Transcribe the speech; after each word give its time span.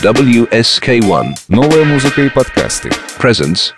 WSK1 0.00 1.34
Новая 1.48 1.84
музыка 1.84 2.22
и 2.22 2.28
подкасты. 2.28 2.88
presents 3.20 3.72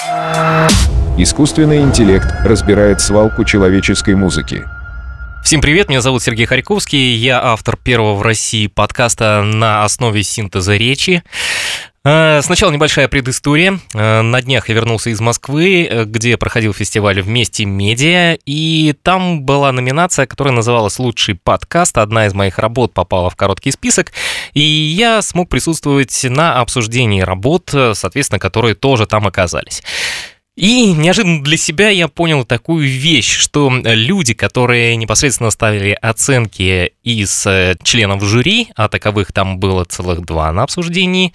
Искусственный 1.16 1.80
интеллект 1.80 2.26
разбирает 2.44 3.00
свалку 3.00 3.44
человеческой 3.44 4.16
музыки. 4.16 4.66
Всем 5.42 5.62
привет, 5.62 5.88
меня 5.88 6.02
зовут 6.02 6.22
Сергей 6.22 6.44
Харьковский, 6.44 7.14
я 7.14 7.42
автор 7.42 7.78
первого 7.78 8.16
в 8.16 8.22
России 8.22 8.66
подкаста 8.66 9.42
на 9.42 9.82
основе 9.82 10.22
синтеза 10.22 10.76
речи. 10.76 11.22
Э, 12.02 12.40
Сначала 12.42 12.70
небольшая 12.70 13.08
предыстория. 13.08 13.78
Э, 13.92 14.22
На 14.22 14.40
днях 14.40 14.68
я 14.70 14.74
вернулся 14.74 15.10
из 15.10 15.20
Москвы, 15.20 15.84
э, 15.84 16.04
где 16.04 16.38
проходил 16.38 16.72
фестиваль 16.72 17.20
«Вместе 17.20 17.66
медиа», 17.66 18.38
и 18.46 18.94
там 19.02 19.42
была 19.42 19.70
номинация, 19.70 20.26
которая 20.26 20.54
называлась 20.54 20.98
«Лучший 20.98 21.34
подкаст». 21.34 21.98
Одна 21.98 22.26
из 22.26 22.32
моих 22.32 22.58
работ 22.58 22.94
попала 22.94 23.28
в 23.28 23.36
короткий 23.36 23.70
список, 23.70 24.12
и 24.54 24.62
я 24.62 25.20
смог 25.20 25.50
присутствовать 25.50 26.24
на 26.24 26.60
обсуждении 26.60 27.20
работ, 27.20 27.68
соответственно, 27.70 28.38
которые 28.38 28.74
тоже 28.74 29.06
там 29.06 29.26
оказались. 29.26 29.82
И 30.56 30.92
неожиданно 30.92 31.42
для 31.42 31.56
себя 31.56 31.90
я 31.90 32.08
понял 32.08 32.44
такую 32.44 32.88
вещь, 32.88 33.36
что 33.36 33.70
люди, 33.82 34.34
которые 34.34 34.96
непосредственно 34.96 35.50
ставили 35.50 35.96
оценки 36.00 36.92
из 37.02 37.46
членов 37.82 38.22
жюри, 38.24 38.68
а 38.74 38.88
таковых 38.88 39.32
там 39.32 39.58
было 39.58 39.84
целых 39.84 40.24
два 40.24 40.52
на 40.52 40.64
обсуждении, 40.64 41.32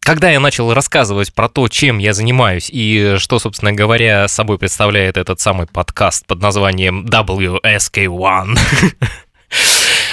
когда 0.00 0.30
я 0.30 0.40
начал 0.40 0.72
рассказывать 0.72 1.34
про 1.34 1.48
то, 1.48 1.68
чем 1.68 1.98
я 1.98 2.12
занимаюсь 2.12 2.70
и 2.72 3.16
что, 3.18 3.38
собственно 3.38 3.72
говоря, 3.72 4.26
собой 4.28 4.58
представляет 4.58 5.16
этот 5.16 5.40
самый 5.40 5.66
подкаст 5.66 6.26
под 6.26 6.40
названием 6.40 7.04
WSK1, 7.04 8.58
Э, 8.58 9.06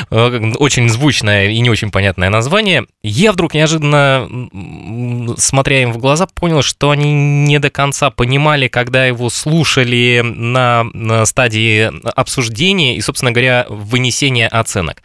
очень 0.10 0.90
звучное 0.90 1.50
и 1.50 1.60
не 1.60 1.70
очень 1.70 1.92
понятное 1.92 2.30
название, 2.30 2.86
я 3.04 3.32
вдруг 3.32 3.54
неожиданно, 3.54 4.28
смотря 5.38 5.82
им 5.82 5.92
в 5.92 5.98
глаза, 5.98 6.28
понял, 6.28 6.62
что 6.62 6.92
они 6.92 7.14
не 7.14 7.60
до 7.60 7.70
конца 7.70 8.10
понимали, 8.10 8.68
когда 8.68 9.06
его 9.06 9.30
слушали 9.30 10.22
на, 10.24 10.84
на 10.94 11.26
стадии 11.26 11.92
обсуждения 12.16 12.98
и, 12.98 13.02
собственно 13.02 13.32
говоря, 13.32 13.66
вынесения 13.70 14.48
оценок. 14.48 15.02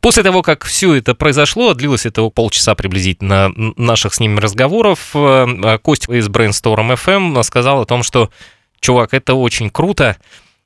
После 0.00 0.22
того, 0.22 0.42
как 0.42 0.64
все 0.64 0.94
это 0.94 1.14
произошло, 1.14 1.74
длилось 1.74 2.06
это 2.06 2.28
полчаса 2.30 2.74
приблизительно 2.74 3.52
наших 3.76 4.14
с 4.14 4.20
ними 4.20 4.40
разговоров, 4.40 5.10
э, 5.14 5.78
Костя 5.82 6.12
из 6.12 6.28
Brainstorm 6.28 6.94
FM 6.94 7.42
сказал 7.42 7.82
о 7.82 7.86
том, 7.86 8.02
что 8.02 8.30
чувак, 8.80 9.14
это 9.14 9.34
очень 9.34 9.70
круто, 9.70 10.16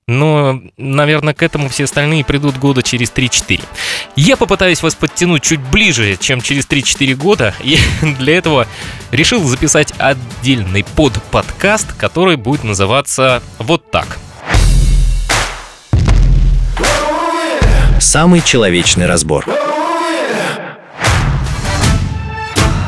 но, 0.06 0.60
наверное, 0.76 1.34
к 1.34 1.42
этому 1.42 1.68
все 1.68 1.84
остальные 1.84 2.24
придут 2.24 2.56
года 2.58 2.82
через 2.82 3.10
3-4. 3.10 3.62
Я 4.16 4.36
попытаюсь 4.36 4.82
вас 4.82 4.94
подтянуть 4.94 5.42
чуть 5.42 5.60
ближе, 5.60 6.16
чем 6.18 6.40
через 6.40 6.66
3-4 6.66 7.14
года, 7.14 7.54
и 7.62 7.78
для 8.18 8.36
этого 8.36 8.66
решил 9.10 9.42
записать 9.44 9.92
отдельный 9.98 10.84
под-подкаст, 10.96 11.92
который 11.94 12.36
будет 12.36 12.64
называться 12.64 13.42
вот 13.58 13.90
так. 13.90 14.18
Самый 18.00 18.40
человечный 18.40 19.06
разбор. 19.06 19.46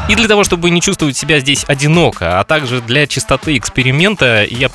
И 0.07 0.15
для 0.17 0.29
того, 0.29 0.45
чтобы 0.45 0.69
не 0.69 0.83
чувствовать 0.83 1.17
себя 1.17 1.41
здесь 1.41 1.65
одиноко, 1.67 2.39
а 2.39 2.45
также 2.45 2.83
для 2.83 3.07
чистоты 3.07 3.57
эксперимента, 3.57 4.45
я 4.45 4.69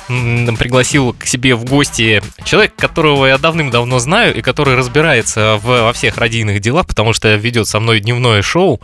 пригласил 0.58 1.14
к 1.16 1.24
себе 1.24 1.54
в 1.54 1.64
гости 1.64 2.20
человека, 2.44 2.74
которого 2.76 3.26
я 3.26 3.38
давным-давно 3.38 4.00
знаю 4.00 4.34
и 4.34 4.42
который 4.42 4.74
разбирается 4.74 5.56
в- 5.62 5.84
во 5.84 5.92
всех 5.92 6.16
радийных 6.18 6.60
делах, 6.60 6.86
потому 6.88 7.12
что 7.12 7.32
ведет 7.36 7.68
со 7.68 7.78
мной 7.78 8.00
дневное 8.00 8.42
шоу. 8.42 8.80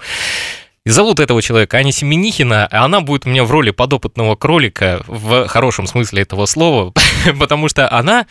И 0.84 0.90
зовут 0.90 1.18
этого 1.18 1.42
человека 1.42 1.78
Аня 1.78 1.90
Семенихина, 1.90 2.68
а 2.70 2.84
она 2.84 3.00
будет 3.00 3.26
у 3.26 3.28
меня 3.28 3.42
в 3.42 3.50
роли 3.50 3.72
подопытного 3.72 4.36
кролика 4.36 5.02
в 5.08 5.48
хорошем 5.48 5.88
смысле 5.88 6.22
этого 6.22 6.46
слова, 6.46 6.92
потому 7.40 7.68
что 7.68 7.90
она 7.92 8.26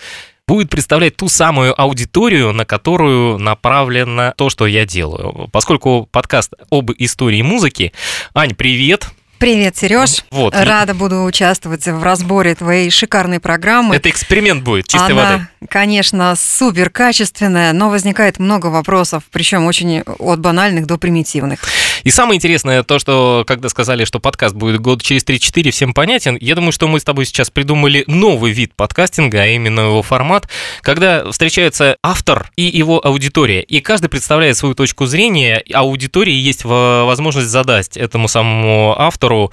будет 0.47 0.69
представлять 0.69 1.15
ту 1.15 1.27
самую 1.27 1.79
аудиторию, 1.79 2.53
на 2.53 2.65
которую 2.65 3.37
направлено 3.39 4.33
то, 4.37 4.49
что 4.49 4.67
я 4.67 4.85
делаю. 4.85 5.49
Поскольку 5.51 6.07
подкаст 6.11 6.53
об 6.69 6.91
истории 6.97 7.41
музыки. 7.41 7.93
Ань, 8.33 8.55
привет! 8.55 9.09
Привет, 9.37 9.75
Сереж. 9.75 10.23
Вот. 10.31 10.55
Рада 10.55 10.93
буду 10.93 11.23
участвовать 11.23 11.85
в 11.85 12.01
разборе 12.01 12.55
твоей 12.55 12.89
шикарной 12.89 13.41
программы. 13.41 13.95
Это 13.95 14.09
эксперимент 14.09 14.63
будет, 14.63 14.87
чистой 14.87 15.11
Она, 15.11 15.31
воды. 15.31 15.47
конечно, 15.69 16.33
супер 16.37 16.89
качественная, 16.89 17.73
но 17.73 17.89
возникает 17.89 18.39
много 18.39 18.67
вопросов, 18.67 19.23
причем 19.31 19.65
очень 19.65 20.01
от 20.19 20.39
банальных 20.39 20.85
до 20.87 20.97
примитивных. 20.97 21.59
И 22.03 22.11
самое 22.11 22.37
интересное 22.37 22.83
то, 22.83 22.97
что 22.97 23.43
когда 23.45 23.67
сказали, 23.67 24.05
что 24.05 24.19
подкаст 24.19 24.55
будет 24.55 24.79
год 24.79 25.01
через 25.01 25.25
3-4, 25.25 25.71
всем 25.71 25.93
понятен, 25.93 26.37
я 26.39 26.55
думаю, 26.55 26.71
что 26.71 26.87
мы 26.87 26.99
с 26.99 27.03
тобой 27.03 27.25
сейчас 27.25 27.49
придумали 27.49 28.05
новый 28.07 28.53
вид 28.53 28.73
подкастинга, 28.73 29.41
а 29.41 29.47
именно 29.47 29.81
его 29.81 30.01
формат, 30.01 30.47
когда 30.81 31.29
встречается 31.29 31.97
автор 32.01 32.51
и 32.55 32.63
его 32.63 33.05
аудитория, 33.05 33.61
и 33.61 33.81
каждый 33.81 34.07
представляет 34.07 34.55
свою 34.55 34.75
точку 34.75 35.07
зрения, 35.07 35.61
а 35.73 35.79
аудитории 35.79 36.33
есть 36.33 36.63
во- 36.63 37.05
возможность 37.05 37.47
задать 37.49 37.97
этому 37.97 38.27
самому 38.29 38.95
автору 38.97 39.24
э, 39.31 39.47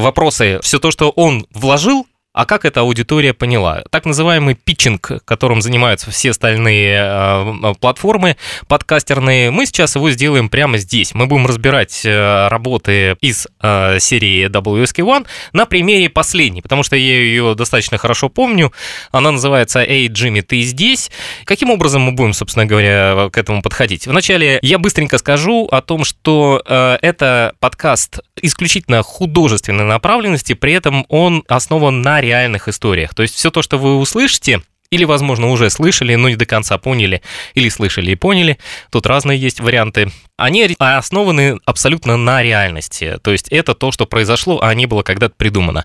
вопросы, 0.00 0.60
все 0.62 0.78
то, 0.78 0.90
что 0.90 1.10
он 1.10 1.46
вложил, 1.52 2.06
а 2.40 2.46
как 2.46 2.64
эта 2.64 2.80
аудитория 2.80 3.34
поняла? 3.34 3.82
Так 3.90 4.06
называемый 4.06 4.54
питчинг, 4.54 5.22
которым 5.26 5.60
занимаются 5.60 6.10
все 6.10 6.30
остальные 6.30 6.98
э, 6.98 7.74
платформы 7.78 8.38
подкастерные, 8.66 9.50
мы 9.50 9.66
сейчас 9.66 9.94
его 9.94 10.10
сделаем 10.10 10.48
прямо 10.48 10.78
здесь. 10.78 11.12
Мы 11.12 11.26
будем 11.26 11.46
разбирать 11.46 12.00
э, 12.02 12.48
работы 12.48 13.14
из 13.20 13.46
э, 13.60 13.98
серии 14.00 14.48
WSK1 14.48 15.26
на 15.52 15.66
примере 15.66 16.08
последней, 16.08 16.62
потому 16.62 16.82
что 16.82 16.96
я 16.96 17.20
ее 17.20 17.54
достаточно 17.54 17.98
хорошо 17.98 18.30
помню. 18.30 18.72
Она 19.12 19.32
называется 19.32 19.80
«Эй, 19.80 20.08
Джимми, 20.08 20.40
ты 20.40 20.62
здесь?». 20.62 21.10
Каким 21.44 21.68
образом 21.68 22.00
мы 22.00 22.12
будем, 22.12 22.32
собственно 22.32 22.64
говоря, 22.64 23.28
к 23.30 23.36
этому 23.36 23.60
подходить? 23.60 24.06
Вначале 24.06 24.60
я 24.62 24.78
быстренько 24.78 25.18
скажу 25.18 25.68
о 25.70 25.82
том, 25.82 26.04
что 26.04 26.62
э, 26.66 26.96
это 27.02 27.52
подкаст 27.60 28.20
исключительно 28.40 29.02
художественной 29.02 29.84
направленности, 29.84 30.54
при 30.54 30.72
этом 30.72 31.04
он 31.10 31.44
основан 31.48 32.00
на 32.00 32.22
реальных 32.30 32.68
историях. 32.68 33.14
То 33.14 33.22
есть 33.22 33.34
все 33.34 33.50
то, 33.50 33.62
что 33.62 33.78
вы 33.78 33.98
услышите, 33.98 34.62
или, 34.90 35.04
возможно, 35.04 35.50
уже 35.50 35.70
слышали, 35.70 36.14
но 36.16 36.28
не 36.28 36.36
до 36.36 36.46
конца 36.46 36.78
поняли, 36.78 37.22
или 37.54 37.68
слышали 37.68 38.12
и 38.12 38.16
поняли, 38.16 38.58
тут 38.90 39.06
разные 39.06 39.38
есть 39.38 39.60
варианты, 39.60 40.10
они 40.40 40.74
основаны 40.78 41.58
абсолютно 41.64 42.16
на 42.16 42.42
реальности. 42.42 43.18
То 43.22 43.30
есть 43.30 43.48
это 43.48 43.74
то, 43.74 43.92
что 43.92 44.06
произошло, 44.06 44.60
а 44.62 44.74
не 44.74 44.86
было 44.86 45.02
когда-то 45.02 45.34
придумано. 45.36 45.84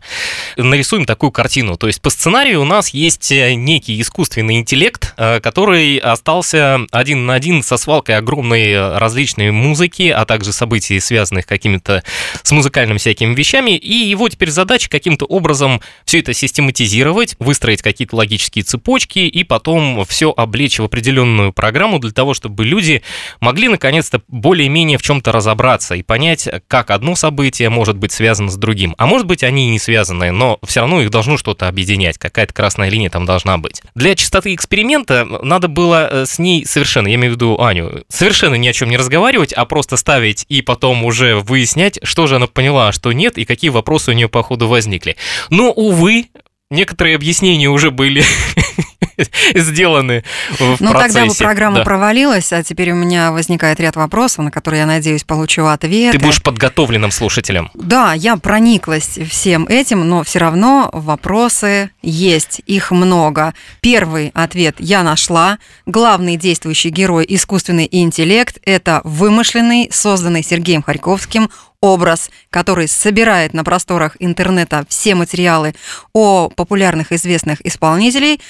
Нарисуем 0.58 1.06
такую 1.06 1.32
картину. 1.32 1.78
То 1.78 1.88
есть 1.88 2.02
по 2.02 2.10
сценарию 2.10 2.62
у 2.62 2.66
нас 2.66 2.90
есть 2.90 3.32
э, 3.32 3.54
некий 3.54 4.00
искусственный 4.00 4.56
интеллект, 4.56 5.14
э, 5.18 5.40
который 5.42 5.98
остался 5.98 6.80
один 6.92 7.26
на 7.26 7.34
один 7.34 7.64
со 7.64 7.78
свалкой 7.78 8.18
огромной 8.18 8.72
э, 8.72 8.98
различной 8.98 9.52
музыки, 9.52 10.10
а 10.10 10.26
также 10.26 10.54
событий, 10.54 11.00
связанных 11.00 11.46
какими-то 11.46 12.04
с 12.42 12.52
музыкальными 12.52 12.98
всякими 12.98 13.36
вещами. 13.36 13.72
И 13.72 13.94
его 13.94 14.30
теперь 14.30 14.52
задача 14.52 14.90
каким-то 14.90 15.26
образом 15.26 15.82
все 16.06 16.20
это 16.20 16.34
систематизировать, 16.34 17.36
выстроить 17.40 17.82
какие-то 17.82 18.16
логические 18.16 18.64
цепочки 18.64 19.20
и 19.20 19.44
потом 19.44 20.06
все 20.06 20.32
облечь 20.32 20.80
в 20.80 20.84
определенную 20.84 21.52
программу 21.52 22.00
для 22.00 22.12
того, 22.12 22.34
чтобы 22.34 22.64
люди 22.64 23.02
могли 23.42 23.68
наконец-то 23.68 24.22
более-менее 24.46 25.00
в 25.00 25.02
чем-то 25.02 25.32
разобраться 25.32 25.96
и 25.96 26.04
понять, 26.04 26.48
как 26.68 26.92
одно 26.92 27.16
событие 27.16 27.72
может 27.72 27.98
быть 27.98 28.12
связано 28.12 28.52
с 28.52 28.58
другим. 28.58 28.94
А 29.00 29.08
может 29.08 29.26
быть, 29.26 29.42
они 29.42 29.70
и 29.70 29.72
не 29.72 29.80
связаны, 29.80 30.32
но 30.32 30.60
все 30.64 30.82
равно 30.82 31.02
их 31.02 31.10
должно 31.10 31.38
что-то 31.38 31.68
объединять, 31.68 32.20
какая-то 32.20 32.54
красная 32.54 32.90
линия 32.90 33.10
там 33.10 33.26
должна 33.26 33.58
быть. 33.58 33.82
Для 33.96 34.14
чистоты 34.14 34.54
эксперимента 34.54 35.26
надо 35.42 35.68
было 35.68 36.08
э, 36.12 36.26
с 36.28 36.38
ней 36.38 36.64
совершенно, 36.64 37.08
я 37.08 37.16
имею 37.16 37.32
в 37.32 37.36
виду 37.38 37.60
Аню, 37.60 38.04
совершенно 38.08 38.54
ни 38.54 38.68
о 38.68 38.74
чем 38.74 38.92
не 38.92 38.98
разговаривать, 38.98 39.52
а 39.52 39.66
просто 39.66 39.98
ставить 39.98 40.46
и 40.48 40.62
потом 40.62 41.04
уже 41.06 41.38
выяснять, 41.38 41.98
что 42.04 42.28
же 42.28 42.36
она 42.36 42.46
поняла, 42.46 42.90
а 42.90 42.92
что 42.92 43.14
нет, 43.14 43.40
и 43.40 43.46
какие 43.46 43.72
вопросы 43.72 44.12
у 44.12 44.14
нее 44.14 44.30
по 44.30 44.44
ходу 44.44 44.68
возникли. 44.68 45.16
Но, 45.50 45.72
увы, 45.72 46.28
некоторые 46.70 47.16
объяснения 47.16 47.70
уже 47.70 47.90
были 47.90 48.24
сделаны 49.56 50.24
в 50.60 50.78
Ну, 50.82 50.92
процессе. 50.92 51.14
тогда 51.14 51.26
бы 51.26 51.34
программа 51.36 51.78
Да. 51.78 51.84
провалилась, 51.84 52.52
а 52.54 52.64
теперь 52.64 52.92
у 52.92 52.96
меня 52.96 53.32
возникает 53.32 53.80
ряд 53.80 53.96
вопросов, 53.96 54.46
на 54.46 54.52
которые, 54.52 54.82
я 54.82 54.86
надеюсь, 54.86 55.24
получу 55.24 55.66
ответы. 55.66 56.18
Ты 56.18 56.24
будешь 56.24 56.42
подготовленным 56.44 57.12
слушателем. 57.12 57.70
Да, 57.74 58.14
я 58.14 58.38
прониклась 58.38 59.18
всем 59.30 59.66
этим, 59.68 60.08
но 60.08 60.24
все 60.24 60.40
равно 60.40 60.90
вопросы 60.94 61.92
есть, 62.02 62.62
их 62.66 62.92
много. 62.92 63.54
Первый 63.82 64.32
ответ 64.34 64.76
я 64.80 65.04
нашла. 65.04 65.58
Главный 65.86 66.38
действующий 66.38 66.90
герой 66.90 67.26
искусственный 67.28 67.88
интеллект– 67.92 68.58
это 68.66 69.02
вымышленный, 69.04 69.90
созданный 69.92 70.44
Сергеем 70.44 70.84
Харьковским 70.84 71.50
образ, 71.86 72.30
который 72.50 72.88
собирает 72.88 73.54
на 73.54 73.64
просторах 73.64 74.18
интернета 74.20 74.86
все 74.90 75.16
материалы 75.16 75.76
о 76.14 76.50
популярных 76.50 77.12
известных 77.12 77.66
исполнителей, 77.66 78.42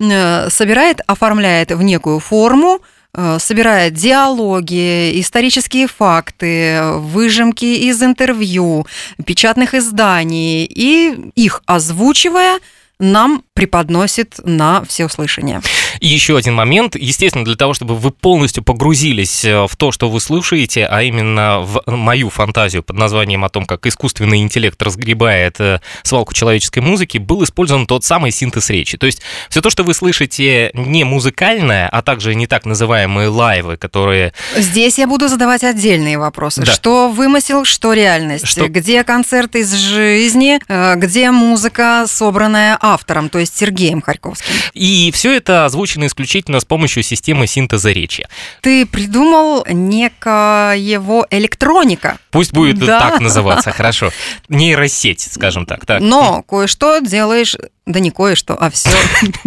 э, 0.00 0.50
собирает, 0.50 1.00
оформляет 1.06 1.72
в 1.72 1.82
некую 1.82 2.20
форму, 2.20 2.80
э, 3.12 3.38
собирает 3.40 3.94
диалоги, 3.94 5.20
исторические 5.20 5.88
факты, 5.88 6.80
выжимки 6.94 7.88
из 7.88 8.02
интервью, 8.02 8.86
печатных 9.24 9.74
изданий 9.74 10.64
и 10.64 11.30
их 11.34 11.62
озвучивая, 11.66 12.60
нам 13.00 13.42
преподносит 13.54 14.36
на 14.44 14.84
всеуслышание. 14.84 15.60
И 16.00 16.06
еще 16.08 16.36
один 16.36 16.54
момент. 16.54 16.96
Естественно, 16.96 17.44
для 17.44 17.56
того, 17.56 17.74
чтобы 17.74 17.96
вы 17.96 18.10
полностью 18.10 18.62
погрузились 18.62 19.44
э, 19.44 19.66
в 19.66 19.76
то, 19.76 19.92
что 19.92 20.08
вы 20.10 20.20
слушаете, 20.20 20.86
а 20.86 21.02
именно 21.02 21.60
в 21.60 21.82
мою 21.86 22.30
фантазию 22.30 22.82
под 22.82 22.96
названием 22.98 23.44
о 23.44 23.48
том, 23.48 23.64
как 23.64 23.86
искусственный 23.86 24.38
интеллект 24.40 24.80
разгребает 24.82 25.60
э, 25.60 25.80
свалку 26.02 26.34
человеческой 26.34 26.80
музыки, 26.80 27.18
был 27.18 27.44
использован 27.44 27.86
тот 27.86 28.04
самый 28.04 28.30
синтез 28.30 28.70
речи. 28.70 28.96
То 28.98 29.06
есть 29.06 29.22
все 29.48 29.60
то, 29.60 29.70
что 29.70 29.84
вы 29.84 29.94
слышите 29.94 30.70
не 30.74 31.04
музыкальное, 31.04 31.88
а 31.88 32.02
также 32.02 32.34
не 32.34 32.46
так 32.46 32.64
называемые 32.66 33.28
лайвы, 33.28 33.76
которые... 33.76 34.32
Здесь 34.56 34.98
я 34.98 35.06
буду 35.06 35.28
задавать 35.28 35.64
отдельные 35.64 36.18
вопросы. 36.18 36.62
Да. 36.64 36.72
Что 36.72 37.08
вымысел, 37.08 37.64
что 37.64 37.92
реальность? 37.92 38.46
Что- 38.46 38.68
Где 38.68 39.04
концерт 39.04 39.54
из 39.56 39.72
жизни? 39.72 40.58
Э, 40.68 40.94
Где 40.96 41.30
музыка, 41.30 42.04
собранная 42.08 42.76
автором, 42.80 43.28
то 43.28 43.38
есть 43.38 43.56
Сергеем 43.56 44.02
Харьковским? 44.02 44.52
И 44.72 45.10
все 45.12 45.34
это 45.36 45.64
озвучено 45.66 45.83
исключительно 46.06 46.60
с 46.60 46.64
помощью 46.64 47.02
системы 47.02 47.46
синтеза 47.46 47.90
речи. 47.92 48.26
Ты 48.60 48.86
придумал 48.86 49.64
некоего 49.68 51.26
электроника, 51.30 52.18
Пусть 52.30 52.52
будет 52.52 52.78
Да. 52.78 53.00
так 53.00 53.20
называться, 53.20 53.70
хорошо. 53.72 54.10
Нейросеть, 54.48 55.20
скажем 55.20 55.66
так. 55.66 55.84
так. 55.86 56.00
но 56.00 56.42
кое-что 56.42 56.98
делаешь, 57.00 57.56
да 57.86 58.00
не 58.00 58.10
кое-что, 58.10 58.56
а 58.58 58.70
все 58.70 58.90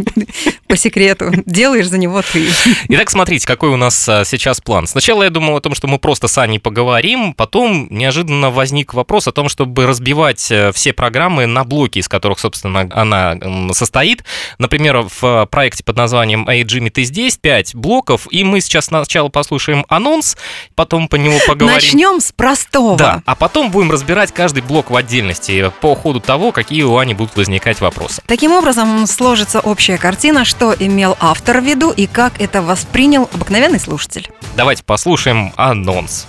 по 0.67 0.77
секрету, 0.77 1.31
делаешь 1.45 1.87
за 1.87 1.97
него 1.97 2.21
ты. 2.21 2.47
Итак, 2.89 3.09
смотрите, 3.09 3.47
какой 3.47 3.69
у 3.69 3.77
нас 3.77 4.07
а, 4.07 4.25
сейчас 4.25 4.61
план. 4.61 4.85
Сначала 4.85 5.23
я 5.23 5.29
думал 5.29 5.57
о 5.57 5.61
том, 5.61 5.73
что 5.73 5.87
мы 5.87 5.97
просто 5.97 6.27
с 6.27 6.37
Аней 6.37 6.59
поговорим, 6.59 7.33
потом 7.33 7.87
неожиданно 7.89 8.51
возник 8.51 8.93
вопрос 8.93 9.27
о 9.27 9.31
том, 9.31 9.49
чтобы 9.49 9.87
разбивать 9.87 10.51
э, 10.51 10.71
все 10.71 10.93
программы 10.93 11.47
на 11.47 11.63
блоки, 11.63 11.97
из 11.97 12.07
которых, 12.07 12.37
собственно, 12.37 12.87
она 12.91 13.37
состоит. 13.73 14.23
Например, 14.59 14.97
в 15.01 15.23
э, 15.23 15.45
проекте 15.47 15.83
под 15.83 15.97
названием 15.97 16.47
«Эй, 16.47 16.63
Джимми, 16.63 16.89
ты 16.89 17.03
здесь?» 17.03 17.37
5 17.37 17.75
блоков, 17.75 18.27
и 18.29 18.43
мы 18.43 18.61
сейчас 18.61 18.85
сначала 18.85 19.29
послушаем 19.29 19.85
анонс, 19.89 20.37
потом 20.75 21.07
по 21.07 21.15
нему 21.15 21.39
поговорим. 21.47 21.75
Начнем 21.75 22.19
с 22.19 22.31
простого. 22.31 22.97
Да, 22.97 23.23
а 23.25 23.35
потом 23.35 23.71
будем 23.71 23.91
разбирать 23.91 24.31
каждый 24.31 24.61
блок 24.61 24.91
в 24.91 24.95
отдельности 24.95 25.71
по 25.81 25.95
ходу 25.95 26.19
того, 26.19 26.51
какие 26.51 26.83
у 26.83 26.97
Ани 26.97 27.13
будут 27.13 27.35
возникать 27.35 27.81
вопросы. 27.81 28.21
Таким 28.27 28.51
образом, 28.51 29.07
сложится 29.07 29.61
общая 29.61 29.97
картина, 29.97 30.43
что 30.43 30.75
имел 30.77 31.15
автор 31.21 31.61
в 31.61 31.63
виду 31.63 31.91
и 31.91 32.07
как 32.07 32.41
это 32.41 32.61
воспринял 32.61 33.29
обыкновенный 33.33 33.79
слушатель. 33.79 34.29
Давайте 34.57 34.83
послушаем 34.83 35.53
анонс. 35.55 36.27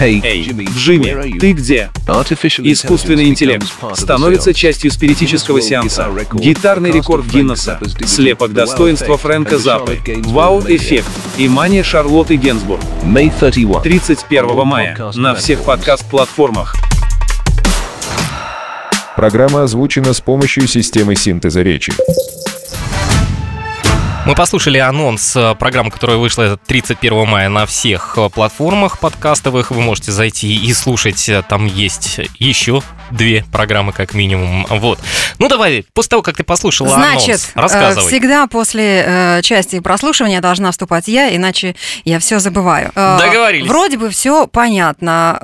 Эй, 0.00 0.20
Джимми, 0.76 1.38
ты 1.38 1.52
где? 1.52 1.90
Искусственный 2.06 3.28
интеллект 3.28 3.66
становится 3.94 4.52
частью 4.52 4.90
спиритического 4.90 5.62
сеанса. 5.62 6.10
Гитарный 6.32 6.90
рекорд 6.90 7.26
Гиннесса, 7.26 7.80
слепок 8.04 8.52
достоинства 8.52 9.16
Фрэнка 9.16 9.56
Заппы, 9.56 10.00
вау-эффект 10.18 11.08
и 11.38 11.48
мания 11.48 11.84
Шарлотты 11.84 12.34
Генсбург. 12.36 12.82
31 13.84 14.66
мая 14.66 15.12
на 15.14 15.34
всех 15.36 15.62
подкаст-платформах. 15.62 16.74
Программа 19.16 19.62
озвучена 19.62 20.12
с 20.12 20.20
помощью 20.20 20.68
системы 20.68 21.16
синтеза 21.16 21.62
речи. 21.62 21.92
Мы 24.26 24.34
послушали 24.34 24.78
анонс 24.78 25.36
э, 25.36 25.54
программы, 25.54 25.92
которая 25.92 26.16
вышла 26.16 26.58
31 26.66 27.28
мая 27.28 27.48
на 27.48 27.64
всех 27.64 28.14
э, 28.18 28.28
платформах 28.28 28.98
подкастовых. 28.98 29.70
Вы 29.70 29.80
можете 29.80 30.10
зайти 30.10 30.52
и 30.52 30.72
слушать. 30.74 31.28
Э, 31.28 31.44
Там 31.48 31.64
есть 31.64 32.18
еще 32.40 32.82
две 33.12 33.44
программы 33.52 33.92
как 33.92 34.14
минимум. 34.14 34.66
Вот. 34.68 34.98
Ну 35.38 35.48
давай, 35.48 35.86
после 35.94 36.10
того, 36.10 36.22
как 36.22 36.36
ты 36.36 36.42
послушала 36.42 36.88
Значит, 36.88 37.52
анонс, 37.54 37.72
рассказывай. 37.72 38.08
всегда 38.08 38.48
после 38.48 39.04
э, 39.06 39.42
части 39.42 39.78
прослушивания 39.78 40.40
должна 40.40 40.72
вступать 40.72 41.06
я, 41.06 41.34
иначе 41.34 41.76
я 42.04 42.18
все 42.18 42.40
забываю. 42.40 42.90
Э, 42.96 43.18
Договорились. 43.20 43.68
Вроде 43.68 43.96
бы 43.96 44.10
все 44.10 44.48
понятно. 44.48 45.38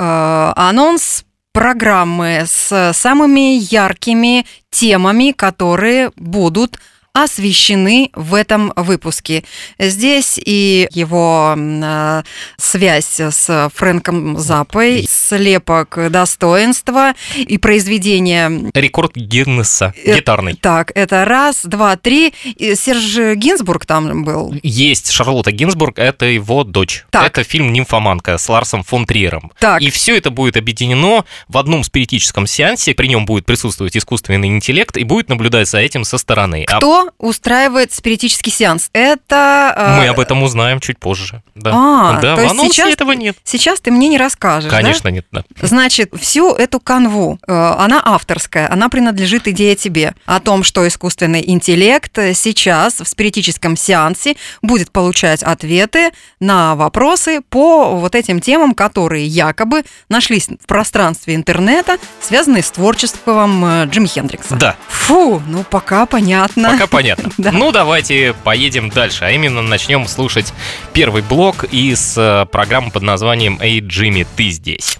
Э, 0.56 0.60
Анонс 0.60 1.24
программы 1.52 2.44
с 2.46 2.92
самыми 2.94 3.58
яркими 3.72 4.46
темами, 4.70 5.32
которые 5.32 6.10
будут 6.16 6.78
освещены 7.14 8.10
в 8.14 8.34
этом 8.34 8.72
выпуске. 8.76 9.44
Здесь 9.78 10.40
и 10.44 10.88
его 10.92 11.54
э, 11.56 12.22
связь 12.56 13.20
с 13.20 13.70
Фрэнком 13.74 14.38
Запой, 14.38 15.06
слепок 15.08 15.98
достоинства 16.10 17.14
и 17.36 17.58
произведение 17.58 18.70
Рекорд 18.74 19.14
Гиннесса 19.16 19.92
Э, 20.04 20.16
гитарный. 20.16 20.54
Так, 20.54 20.92
это 20.94 21.24
раз, 21.24 21.60
два, 21.64 21.96
три. 21.96 22.32
Серж 22.58 23.36
Гинзбург 23.36 23.86
там 23.86 24.24
был. 24.24 24.54
Есть 24.62 25.10
Шарлотта 25.10 25.52
Гинзбург, 25.52 25.98
это 25.98 26.26
его 26.26 26.64
дочь. 26.64 27.04
Так. 27.10 27.26
Это 27.26 27.44
фильм 27.44 27.72
«Нимфоманка» 27.72 28.38
с 28.38 28.48
Ларсом 28.48 28.82
фон 28.82 29.06
Триером. 29.06 29.52
Так. 29.58 29.80
И 29.82 29.90
все 29.90 30.16
это 30.16 30.30
будет 30.30 30.56
объединено 30.56 31.24
в 31.48 31.58
одном 31.58 31.84
спиритическом 31.84 32.46
сеансе. 32.46 32.94
При 32.94 33.08
нем 33.08 33.24
будет 33.24 33.46
присутствовать 33.46 33.96
искусственный 33.96 34.48
интеллект 34.48 34.96
и 34.96 35.04
будет 35.04 35.28
наблюдать 35.28 35.68
за 35.68 35.78
этим 35.78 36.04
со 36.04 36.18
стороны. 36.18 36.64
А 36.68 36.80
Кто 37.02 37.12
устраивает 37.18 37.92
спиритический 37.92 38.52
сеанс? 38.52 38.88
Это... 38.92 39.74
э, 39.76 39.96
мы 39.98 40.08
об 40.08 40.20
этом 40.20 40.42
узнаем 40.42 40.80
чуть 40.80 40.98
позже. 40.98 41.42
Да, 41.54 41.70
А, 41.74 42.20
да 42.20 42.36
то 42.36 42.42
в 42.46 42.50
анонсе 42.50 42.72
сейчас- 42.72 42.90
этого 42.90 43.12
нет. 43.12 43.36
Сейчас 43.44 43.80
ты 43.80 43.90
мне 43.90 44.08
не 44.08 44.18
расскажешь, 44.18 44.70
да? 44.70 44.76
Конечно, 44.76 45.08
нет. 45.08 45.26
Да. 45.32 45.42
Значит, 45.60 46.12
всю 46.20 46.52
эту 46.54 46.80
канву, 46.80 47.38
э, 47.46 47.52
она 47.52 48.00
авторская, 48.04 48.70
она 48.70 48.88
принадлежит 48.88 49.48
идее 49.48 49.74
тебе. 49.76 50.14
О 50.26 50.40
том, 50.40 50.62
что 50.64 50.86
искусственный 50.86 51.42
интеллект 51.46 52.12
сейчас 52.34 53.00
в 53.00 53.06
спиритическом 53.06 53.76
сеансе 53.76 54.36
будет 54.62 54.90
получать 54.90 55.42
ответы 55.42 56.10
на 56.40 56.74
вопросы 56.74 57.40
по 57.48 57.96
вот 57.96 58.14
этим 58.14 58.40
темам, 58.40 58.74
которые 58.74 59.26
якобы 59.26 59.84
нашлись 60.08 60.48
в 60.48 60.66
пространстве 60.66 61.34
интернета, 61.34 61.98
связанные 62.20 62.62
с 62.62 62.70
творчеством 62.70 63.64
э, 63.64 63.86
Джимми 63.86 64.06
Хендрикса. 64.06 64.56
Да. 64.56 64.76
Фу, 64.88 65.42
ну 65.46 65.64
пока 65.64 66.06
понятно. 66.06 66.70
Пока 66.72 66.86
понятно. 66.92 67.30
Да. 67.38 67.50
Ну, 67.50 67.72
давайте 67.72 68.34
поедем 68.44 68.90
дальше. 68.90 69.24
А 69.24 69.30
именно 69.30 69.62
начнем 69.62 70.06
слушать 70.06 70.52
первый 70.92 71.22
блок 71.22 71.64
из 71.64 72.16
э, 72.16 72.46
программы 72.52 72.90
под 72.92 73.02
названием 73.02 73.58
«Эй, 73.60 73.80
Джимми, 73.80 74.26
ты 74.36 74.50
здесь». 74.50 74.98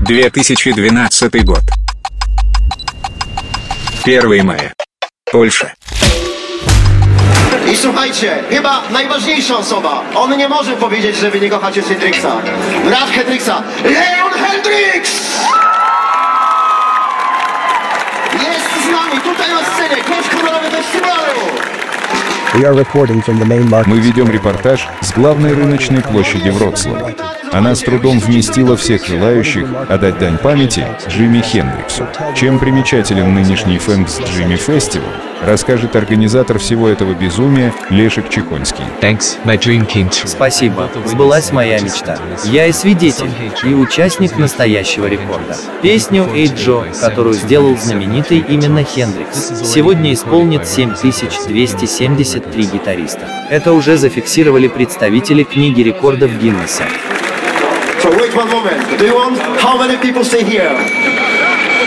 2012 0.00 1.44
год. 1.44 1.62
1 4.04 4.44
mая. 4.44 4.72
Польша. 5.32 5.72
I 7.72 7.76
słuchajcie, 7.76 8.44
chyba 8.50 8.82
najważniejsza 8.90 9.56
osoba. 9.56 10.02
On 10.14 10.36
nie 10.36 10.48
może 10.48 10.76
powiedzieć, 10.76 11.16
że 11.16 11.30
wy 11.30 11.40
nie 11.40 11.50
kochacie 11.50 11.82
Hendrixa. 11.82 12.42
Brat 12.84 13.10
Hendrixa, 13.10 13.62
Leon 13.84 14.32
Hendrix! 14.32 15.10
Мы 23.86 23.98
ведем 23.98 24.30
репортаж 24.30 24.88
с 25.02 25.12
главной 25.12 25.52
рыночной 25.52 26.00
площади 26.00 26.48
Вроцлава. 26.48 27.12
Она 27.52 27.74
с 27.74 27.80
трудом 27.80 28.18
вместила 28.18 28.76
всех 28.76 29.06
желающих 29.06 29.68
отдать 29.88 30.18
дань 30.18 30.38
памяти 30.38 30.86
Джимми 31.08 31.40
Хендриксу. 31.40 32.06
Чем 32.34 32.58
примечателен 32.58 33.34
нынешний 33.34 33.78
Фэнкс 33.78 34.20
Джимми 34.20 34.56
Фестивал, 34.56 35.08
расскажет 35.42 35.96
организатор 35.96 36.58
всего 36.58 36.88
этого 36.88 37.14
безумия 37.14 37.72
Лешек 37.90 38.28
Чехонский. 38.28 38.84
Thanks, 39.00 39.36
my 39.44 39.58
dream 39.58 39.86
came 39.86 40.08
true. 40.10 40.26
Спасибо, 40.26 40.90
сбылась 41.04 41.52
моя 41.52 41.80
мечта. 41.80 42.18
Я 42.44 42.66
и 42.66 42.72
свидетель, 42.72 43.30
и 43.64 43.74
участник 43.74 44.36
настоящего 44.36 45.06
рекорда. 45.06 45.56
Песню 45.82 46.28
«Эй 46.34 46.48
Джо», 46.48 46.84
которую 47.00 47.34
сделал 47.34 47.76
знаменитый 47.76 48.44
именно 48.46 48.82
Хендрикс, 48.84 49.62
сегодня 49.64 50.12
исполнит 50.12 50.66
7273 50.66 52.64
гитариста. 52.64 53.26
Это 53.50 53.72
уже 53.72 53.96
зафиксировали 53.96 54.68
представители 54.68 55.44
книги 55.44 55.82
рекордов 55.82 56.30
Гиннесса. 56.38 56.84
So 58.02 58.10
wait 58.10 58.34
one 58.34 58.50
moment. 58.50 58.98
Do 58.98 59.04
you 59.06 59.14
want 59.14 59.38
how 59.60 59.78
many 59.78 59.96
people 59.96 60.24
stay 60.24 60.44
here? 60.44 60.72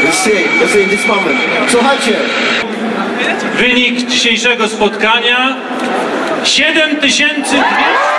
Let's 0.03 0.17
see, 0.17 0.45
let's 0.59 0.71
see 0.71 0.83
in 0.83 0.89
this 0.89 1.07
moment. 1.07 1.37
Słuchajcie, 1.67 2.13
Wynik 3.57 4.07
dzisiejszego 4.07 4.67
spotkania 4.67 5.55
7200. 6.43 8.18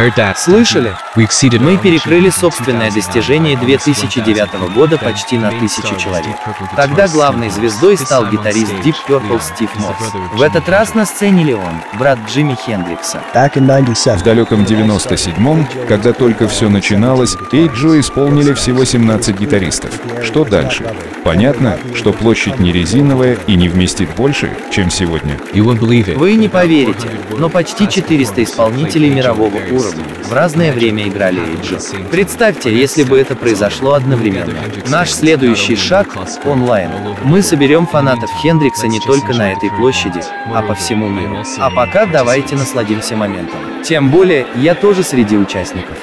Heard 0.00 0.16
that. 0.16 0.38
Слышали? 0.38 0.94
Мы 1.14 1.76
перекрыли 1.76 2.30
собственное 2.30 2.90
достижение 2.90 3.54
2009 3.58 4.72
года 4.74 4.96
почти 4.96 5.36
на 5.36 5.50
тысячу 5.50 5.94
человек. 5.96 6.36
Тогда 6.74 7.06
главной 7.06 7.50
звездой 7.50 7.98
стал 7.98 8.24
гитарист 8.30 8.72
Deep 8.82 8.94
Purple 9.06 9.42
Стив 9.42 9.68
Морс. 9.76 9.98
В 10.32 10.40
этот 10.40 10.66
раз 10.70 10.94
на 10.94 11.04
сцене 11.04 11.44
Леон, 11.44 11.82
брат 11.98 12.18
Джимми 12.26 12.54
Хендрикса. 12.54 13.20
В 13.34 14.22
далеком 14.22 14.62
97-м, 14.62 15.68
когда 15.86 16.14
только 16.14 16.48
все 16.48 16.70
начиналось, 16.70 17.36
Эй 17.52 17.68
Джо 17.68 18.00
исполнили 18.00 18.54
всего 18.54 18.86
17 18.86 19.38
гитаристов. 19.38 19.90
Что 20.24 20.46
дальше? 20.46 20.94
Понятно, 21.24 21.76
что 21.94 22.14
площадь 22.14 22.58
не 22.58 22.72
резиновая 22.72 23.36
и 23.46 23.54
не 23.54 23.68
вместит 23.68 24.08
больше, 24.16 24.56
чем 24.70 24.90
сегодня. 24.90 25.38
Вы 25.52 26.36
не 26.36 26.48
поверите, 26.48 27.10
но 27.36 27.50
почти 27.50 27.86
400 27.86 28.44
исполнителей 28.44 29.10
мирового 29.10 29.56
уровня 29.70 29.89
в 30.24 30.32
разное 30.32 30.72
время 30.72 31.08
играли 31.08 31.40
Эйджи. 31.40 31.78
Представьте, 32.10 32.74
если 32.74 33.02
бы 33.02 33.18
это 33.18 33.34
произошло 33.34 33.94
одновременно. 33.94 34.54
Наш 34.88 35.10
следующий 35.10 35.76
шаг— 35.76 36.16
онлайн. 36.44 36.90
Мы 37.24 37.42
соберем 37.42 37.86
фанатов 37.86 38.30
Хендрикса 38.42 38.88
не 38.88 39.00
только 39.00 39.32
на 39.34 39.52
этой 39.52 39.70
площади, 39.70 40.20
а 40.46 40.62
по 40.62 40.74
всему 40.74 41.08
миру. 41.08 41.42
А 41.58 41.70
пока 41.70 42.06
давайте 42.06 42.56
насладимся 42.56 43.16
моментом. 43.16 43.58
Тем 43.84 44.10
более, 44.10 44.46
я 44.56 44.74
тоже 44.74 45.02
среди 45.02 45.36
участников. 45.36 45.96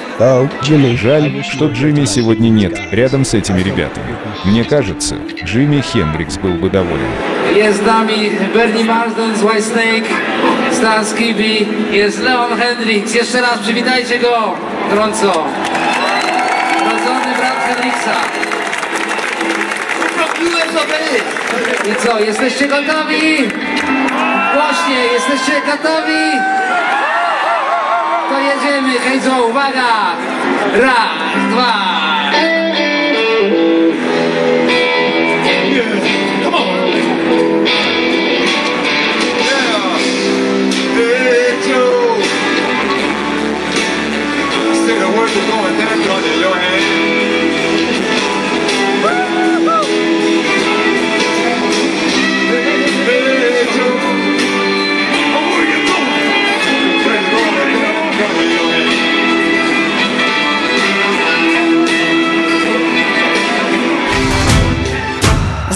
Жаль, 0.96 1.44
что 1.44 1.66
Джимми 1.66 2.04
сегодня 2.04 2.48
нет 2.48 2.78
рядом 2.90 3.24
с 3.24 3.34
этими 3.34 3.60
ребятами. 3.60 4.16
Мне 4.44 4.64
кажется, 4.64 5.16
Джимми 5.44 5.80
Хендрикс 5.80 6.38
был 6.38 6.54
бы 6.54 6.70
доволен. 6.70 7.37
Jest 7.54 7.82
z 7.82 7.86
nami 7.86 8.30
Bernie 8.54 8.84
Marsden 8.84 9.36
z 9.36 9.42
Whitesnake, 9.42 10.08
Stan 10.70 11.04
Skippy, 11.04 11.66
jest 11.90 12.22
Leon 12.22 12.58
Hendrix. 12.58 13.14
Jeszcze 13.14 13.40
raz 13.40 13.58
przywitajcie 13.58 14.18
go 14.18 14.54
gorąco. 14.90 15.44
Rodzony 16.84 17.36
brat 17.38 17.56
Hendrixa. 17.66 18.38
I 21.92 22.06
co, 22.06 22.18
jesteście 22.18 22.66
gotowi? 22.66 23.48
Głośnie, 24.54 25.04
jesteście 25.12 25.52
gotowi? 25.66 26.22
To 28.30 28.38
jedziemy, 28.40 28.98
hej 28.98 29.20
uwaga! 29.50 30.16
Raz, 30.74 31.50
dwa, 31.50 31.72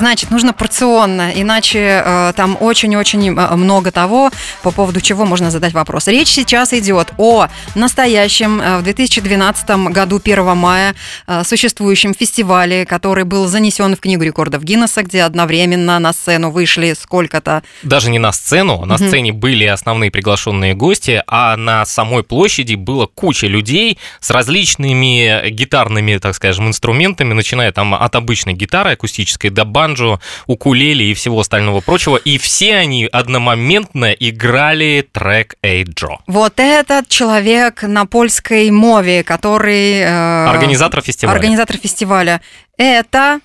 Значит, 0.03 0.33
нужно 0.33 0.53
порционно, 0.53 1.31
иначе 1.33 2.03
э, 2.05 2.33
там 2.35 2.57
очень-очень 2.59 3.39
э, 3.39 3.55
много 3.55 3.93
того, 3.93 4.33
по 4.65 4.73
поводу 4.73 5.01
чего 5.01 5.25
можно 5.25 5.49
задать 5.53 5.75
вопрос. 5.75 6.09
Речь 6.09 6.27
сейчас 6.27 6.73
идет 6.73 7.13
о 7.19 7.47
настоящем 7.77 8.61
э, 8.61 8.79
в 8.79 8.83
2012 8.83 9.71
году 9.93 10.21
1 10.21 10.57
мая 10.57 10.97
э, 11.29 11.45
существующем 11.45 12.15
фестивале, 12.15 12.85
который 12.85 13.23
был 13.23 13.47
занесен 13.47 13.95
в 13.95 14.01
Книгу 14.01 14.25
рекордов 14.25 14.65
Гиннесса, 14.65 15.05
где 15.05 15.23
одновременно 15.23 16.01
на 16.01 16.13
сцену 16.13 16.51
вышли 16.51 16.97
сколько-то... 17.01 17.63
Даже 17.85 18.11
не 18.11 18.19
на 18.19 18.33
сцену, 18.33 18.85
на 18.85 18.99
сцене 18.99 19.33
были 19.33 19.67
основные 19.67 20.11
приглашенные 20.11 20.75
гости, 20.75 21.23
а 21.29 21.57
на 21.57 21.87
самой 21.87 22.25
площади 22.25 22.75
было 22.75 23.07
куча 23.07 23.47
людей 23.47 23.99
с 24.19 24.31
различными 24.31 25.49
гитарными, 25.51 26.17
так 26.19 26.35
скажем, 26.35 26.67
инструментами, 26.67 27.35
начиная 27.35 27.71
там 27.71 27.95
от 27.95 28.17
обычной 28.17 28.55
гитары 28.55 28.91
акустической 28.95 29.51
до 29.51 29.65
банджо, 29.93 30.21
укулеле 30.47 31.11
и 31.11 31.15
всего 31.15 31.41
остального 31.41 31.81
прочего, 31.81 32.17
и 32.17 32.39
все 32.39 32.77
они 32.77 33.07
одномоментно 33.07 34.13
играли 34.13 35.07
трек 35.13 35.57
Эй 35.63 35.85
Джо. 35.85 36.19
Вот 36.27 36.55
этот 36.57 37.09
человек 37.09 37.83
на 37.83 38.07
польской 38.07 38.71
мове, 38.71 39.23
который... 39.23 40.01
Э, 40.01 40.47
организатор 40.49 41.03
фестиваля. 41.03 41.37
Организатор 41.37 41.77
фестиваля. 41.77 42.41
Это 42.77 43.41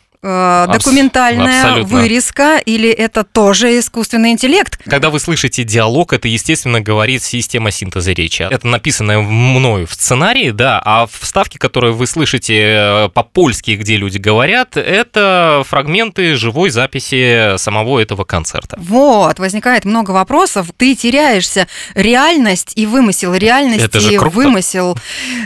документальная 0.72 1.64
Абсолютно. 1.64 1.98
вырезка 1.98 2.58
или 2.58 2.90
это 2.90 3.24
тоже 3.24 3.80
искусственный 3.80 4.32
интеллект? 4.32 4.80
Когда 4.86 5.10
вы 5.10 5.20
слышите 5.20 5.64
диалог, 5.64 6.14
это, 6.14 6.28
естественно, 6.28 6.82
говорит 6.82 7.24
система 7.24 7.72
синтеза 7.72 8.12
речи. 8.12 8.44
Это 8.50 8.68
написанное 8.68 9.20
мною 9.20 9.88
в 9.88 9.94
сценарии, 9.94 10.52
да, 10.52 10.82
а 10.84 11.08
вставки, 11.08 11.58
которые 11.58 11.94
вы 11.94 12.08
слышите 12.08 12.56
э, 12.58 13.10
по-польски, 13.14 13.72
где 13.72 13.98
люди 13.98 14.18
говорят, 14.18 14.78
это 14.78 15.64
фрагменты 15.68 16.36
живой 16.36 16.70
записи 16.70 17.58
самого 17.58 18.00
этого 18.00 18.24
концерта. 18.24 18.78
Вот, 18.80 19.40
возникает 19.40 19.86
много 19.86 20.12
вопросов. 20.12 20.68
Ты 20.78 20.96
теряешься. 20.96 21.68
Реальность 21.96 22.74
и 22.76 22.86
вымысел. 22.86 23.34
Реальность 23.34 23.86
Это 23.86 24.00
же 24.00 24.14
и 24.14 24.18
круто. 24.18 24.36
вымысел. 24.36 24.98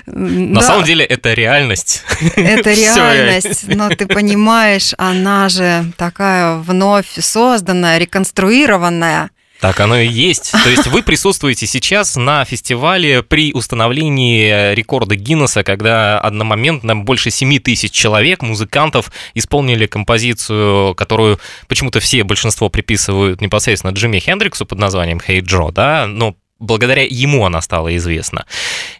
На 0.06 0.62
самом 0.62 0.84
деле 0.84 1.06
это 1.06 1.34
реальность. 1.34 2.04
Это 2.36 2.72
реальность, 2.74 3.66
но 3.68 3.90
ты 3.90 4.08
понимаешь, 4.08 4.71
она 4.98 5.50
же 5.50 5.92
такая 5.98 6.58
вновь 6.58 7.08
созданная, 7.20 7.98
реконструированная. 7.98 9.30
Так 9.62 9.80
оно 9.80 9.96
и 10.00 10.08
есть. 10.08 10.52
То 10.64 10.70
есть 10.72 10.88
вы 10.88 11.04
присутствуете 11.04 11.68
сейчас 11.68 12.16
на 12.16 12.44
фестивале 12.46 13.22
при 13.22 13.54
установлении 13.54 14.74
рекорда 14.74 15.16
Гиннесса, 15.16 15.64
когда 15.64 16.20
одномоментно 16.20 16.96
больше 16.96 17.30
7 17.30 17.60
тысяч 17.60 17.92
человек, 17.92 18.42
музыкантов, 18.42 19.12
исполнили 19.36 19.86
композицию, 19.86 20.96
которую 20.96 21.40
почему-то 21.68 22.00
все, 22.00 22.24
большинство 22.24 22.70
приписывают 22.70 23.40
непосредственно 23.40 23.92
Джимми 23.92 24.18
Хендриксу 24.18 24.66
под 24.66 24.80
названием 24.80 25.20
«Hey 25.20 25.42
Джо», 25.42 25.72
да, 25.72 26.08
но 26.08 26.36
благодаря 26.62 27.04
ему 27.04 27.46
она 27.46 27.62
стала 27.62 27.96
известна. 27.98 28.46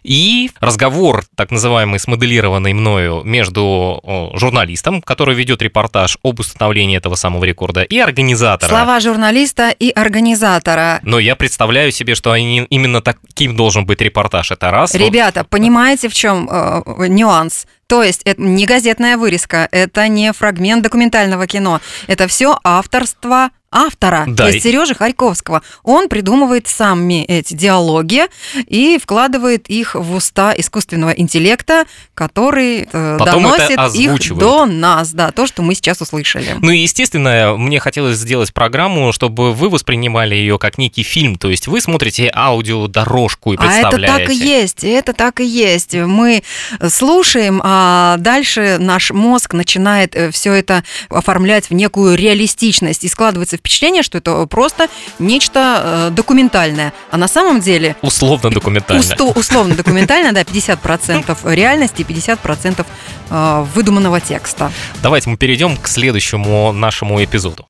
И 0.02 0.50
разговор, 0.60 1.24
так 1.34 1.50
называемый, 1.50 1.98
смоделированный 1.98 2.74
мною 2.74 3.22
между 3.24 4.32
журналистом, 4.34 5.00
который 5.00 5.34
ведет 5.34 5.62
репортаж 5.62 6.18
об 6.22 6.40
установлении 6.40 6.96
этого 6.96 7.14
самого 7.14 7.44
рекорда, 7.44 7.82
и 7.82 7.98
организатором. 7.98 8.76
Слова 8.76 9.00
журналиста 9.00 9.70
и 9.70 9.90
организатора. 9.90 11.00
Но 11.02 11.18
я 11.18 11.36
представляю 11.36 11.92
себе, 11.92 12.14
что 12.14 12.32
они, 12.32 12.66
именно 12.68 13.00
таким 13.00 13.56
должен 13.56 13.86
быть 13.86 14.00
репортаж. 14.00 14.50
Это 14.50 14.70
раз. 14.70 14.94
Ребята, 14.94 15.44
понимаете, 15.44 16.08
в 16.08 16.14
чем 16.14 16.48
э, 16.50 17.06
нюанс? 17.08 17.66
То 17.86 18.02
есть 18.02 18.22
это 18.24 18.40
не 18.40 18.64
газетная 18.66 19.16
вырезка, 19.16 19.68
это 19.70 20.08
не 20.08 20.32
фрагмент 20.32 20.82
документального 20.82 21.46
кино, 21.46 21.80
это 22.06 22.26
все 22.26 22.58
авторство 22.64 23.50
автора, 23.72 24.24
Да, 24.28 24.44
то 24.44 24.50
есть 24.50 24.62
Сережи 24.62 24.94
Харьковского. 24.94 25.62
Он 25.82 26.08
придумывает 26.08 26.68
сами 26.68 27.24
эти 27.24 27.54
диалоги 27.54 28.24
и 28.66 28.98
вкладывает 29.02 29.68
их 29.68 29.94
в 29.94 30.14
уста 30.14 30.54
искусственного 30.56 31.10
интеллекта, 31.10 31.86
который 32.14 32.88
э, 32.92 33.16
Потом 33.18 33.42
доносит 33.42 33.78
их 33.94 34.36
до 34.36 34.66
нас, 34.66 35.12
да, 35.12 35.30
то, 35.32 35.46
что 35.46 35.62
мы 35.62 35.74
сейчас 35.74 36.00
услышали. 36.00 36.56
Ну 36.60 36.70
и, 36.70 36.78
естественно, 36.78 37.54
мне 37.56 37.80
хотелось 37.80 38.18
сделать 38.18 38.52
программу, 38.52 39.12
чтобы 39.12 39.52
вы 39.52 39.70
воспринимали 39.70 40.34
ее 40.34 40.58
как 40.58 40.78
некий 40.78 41.02
фильм. 41.02 41.36
То 41.36 41.48
есть 41.48 41.66
вы 41.66 41.80
смотрите 41.80 42.30
аудиодорожку 42.34 43.54
и 43.54 43.56
А 43.58 43.64
это 43.64 43.88
представляете. 43.88 44.26
так 44.26 44.30
и 44.30 44.36
есть, 44.36 44.84
это 44.84 45.12
так 45.12 45.40
и 45.40 45.46
есть. 45.46 45.94
Мы 45.94 46.42
слушаем, 46.88 47.60
а 47.64 48.16
дальше 48.18 48.76
наш 48.78 49.10
мозг 49.10 49.54
начинает 49.54 50.16
все 50.32 50.52
это 50.52 50.84
оформлять 51.08 51.70
в 51.70 51.74
некую 51.74 52.16
реалистичность 52.16 53.04
и 53.04 53.08
складывается 53.08 53.58
впечатление, 53.62 54.02
что 54.02 54.18
это 54.18 54.44
просто 54.46 54.88
нечто 55.20 56.08
э, 56.08 56.10
документальное. 56.10 56.92
А 57.10 57.16
на 57.16 57.28
самом 57.28 57.60
деле 57.60 57.94
Условно 58.02 58.50
документально. 58.50 59.00
усто- 59.00 59.38
условно 59.38 59.74
документально, 59.76 60.32
да, 60.32 60.42
50% 60.42 61.36
реальности, 61.54 62.02
50% 62.02 62.84
э, 63.30 63.66
выдуманного 63.74 64.20
текста. 64.20 64.72
Давайте 65.02 65.30
мы 65.30 65.36
перейдем 65.36 65.76
к 65.76 65.86
следующему 65.86 66.72
нашему 66.72 67.22
эпизоду. 67.22 67.66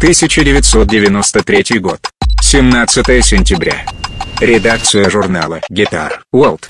1993 0.00 1.78
год. 1.80 1.98
17 2.40 3.24
сентября. 3.24 3.84
Редакция 4.40 5.10
журнала 5.10 5.60
Guitar 5.70 6.12
World. 6.32 6.68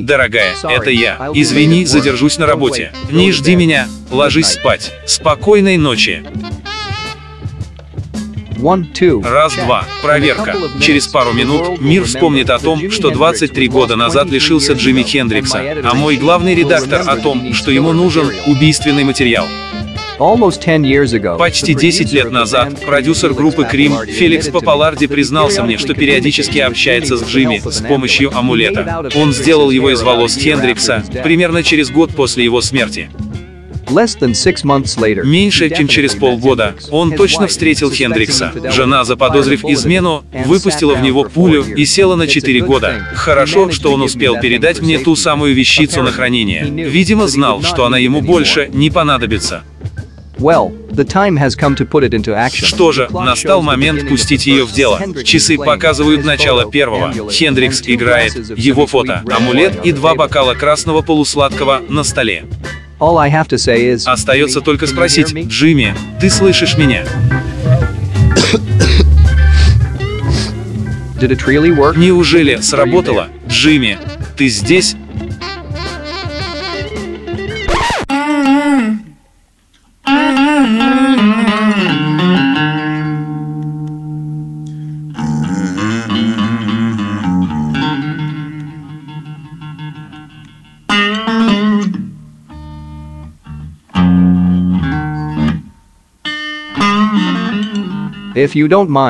Дорогая, 0.00 0.54
это 0.68 0.90
я. 0.90 1.30
Извини, 1.34 1.84
задержусь 1.84 2.38
на 2.38 2.46
работе. 2.46 2.92
Не 3.10 3.32
жди 3.32 3.54
меня. 3.54 3.86
Ложись 4.10 4.46
спать. 4.46 4.92
Спокойной 5.06 5.76
ночи. 5.76 6.22
Раз-два. 9.22 9.84
Проверка. 10.02 10.56
Через 10.80 11.06
пару 11.08 11.32
минут 11.34 11.80
мир 11.82 12.04
вспомнит 12.04 12.48
о 12.48 12.58
том, 12.58 12.90
что 12.90 13.10
23 13.10 13.68
года 13.68 13.96
назад 13.96 14.30
лишился 14.30 14.72
Джимми 14.72 15.02
Хендрикса, 15.02 15.60
а 15.84 15.94
мой 15.94 16.16
главный 16.16 16.54
редактор 16.54 17.02
о 17.06 17.16
том, 17.16 17.52
что 17.52 17.70
ему 17.70 17.92
нужен 17.92 18.30
убийственный 18.46 19.04
материал. 19.04 19.46
Почти 21.38 21.74
10 21.74 22.12
лет 22.12 22.30
назад 22.30 22.80
продюсер 22.86 23.34
группы 23.34 23.64
Крим 23.64 23.94
Феликс 24.06 24.48
Папаларди 24.48 25.08
признался 25.08 25.64
мне, 25.64 25.76
что 25.76 25.94
периодически 25.94 26.58
общается 26.58 27.16
с 27.16 27.24
Джимми 27.24 27.60
с 27.64 27.80
помощью 27.80 28.36
амулета. 28.36 29.10
Он 29.16 29.32
сделал 29.32 29.70
его 29.70 29.90
из 29.90 30.02
волос 30.02 30.36
Хендрикса 30.36 31.02
примерно 31.24 31.64
через 31.64 31.90
год 31.90 32.14
после 32.14 32.44
его 32.44 32.60
смерти. 32.60 33.10
Меньше 35.24 35.70
чем 35.70 35.88
через 35.88 36.14
полгода 36.14 36.74
он 36.90 37.12
точно 37.12 37.48
встретил 37.48 37.90
Хендрикса. 37.90 38.52
Жена, 38.72 39.04
заподозрив 39.04 39.64
измену, 39.64 40.24
выпустила 40.46 40.94
в 40.94 41.02
него 41.02 41.24
пулю 41.24 41.64
и 41.64 41.84
села 41.84 42.14
на 42.14 42.26
4 42.26 42.60
года. 42.62 43.04
Хорошо, 43.14 43.70
что 43.70 43.92
он 43.92 44.02
успел 44.02 44.40
передать 44.40 44.80
мне 44.80 44.98
ту 44.98 45.16
самую 45.16 45.54
вещицу 45.54 46.02
на 46.02 46.12
хранение. 46.12 46.64
Видимо, 46.64 47.26
знал, 47.26 47.62
что 47.62 47.84
она 47.84 47.98
ему 47.98 48.20
больше 48.20 48.70
не 48.72 48.90
понадобится. 48.90 49.64
Что 52.66 52.92
же, 52.92 53.08
настал 53.10 53.62
момент 53.62 54.08
пустить 54.08 54.46
ее 54.46 54.64
в 54.64 54.72
дело. 54.72 55.00
Часы 55.24 55.56
показывают 55.56 56.24
начало 56.24 56.70
первого. 56.70 57.12
Хендрикс 57.30 57.82
играет, 57.86 58.34
его 58.58 58.86
фото, 58.86 59.22
амулет 59.30 59.84
и 59.84 59.92
два 59.92 60.14
бокала 60.14 60.54
красного 60.54 61.02
полусладкого 61.02 61.82
на 61.88 62.02
столе. 62.04 62.44
Остается 64.06 64.60
только 64.60 64.86
спросить, 64.86 65.32
Джимми, 65.34 65.94
ты 66.20 66.30
слышишь 66.30 66.76
меня? 66.76 67.04
Неужели 71.96 72.56
сработало? 72.56 73.28
Джимми, 73.48 73.98
ты 74.36 74.48
здесь? 74.48 74.96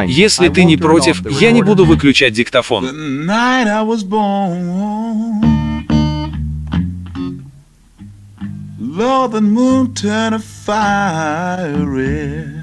Если 0.09 0.49
ты 0.49 0.65
не 0.65 0.77
против, 0.77 1.23
я 1.41 1.51
не 1.53 1.63
буду 1.63 1.85
выключать 1.85 2.33
диктофон. 2.35 2.85
Lord, 8.97 9.33
the 9.33 9.41
moon 9.41 9.93
turned 9.93 10.37
a 10.37 10.39
fire 10.39 11.85
red. 11.85 12.54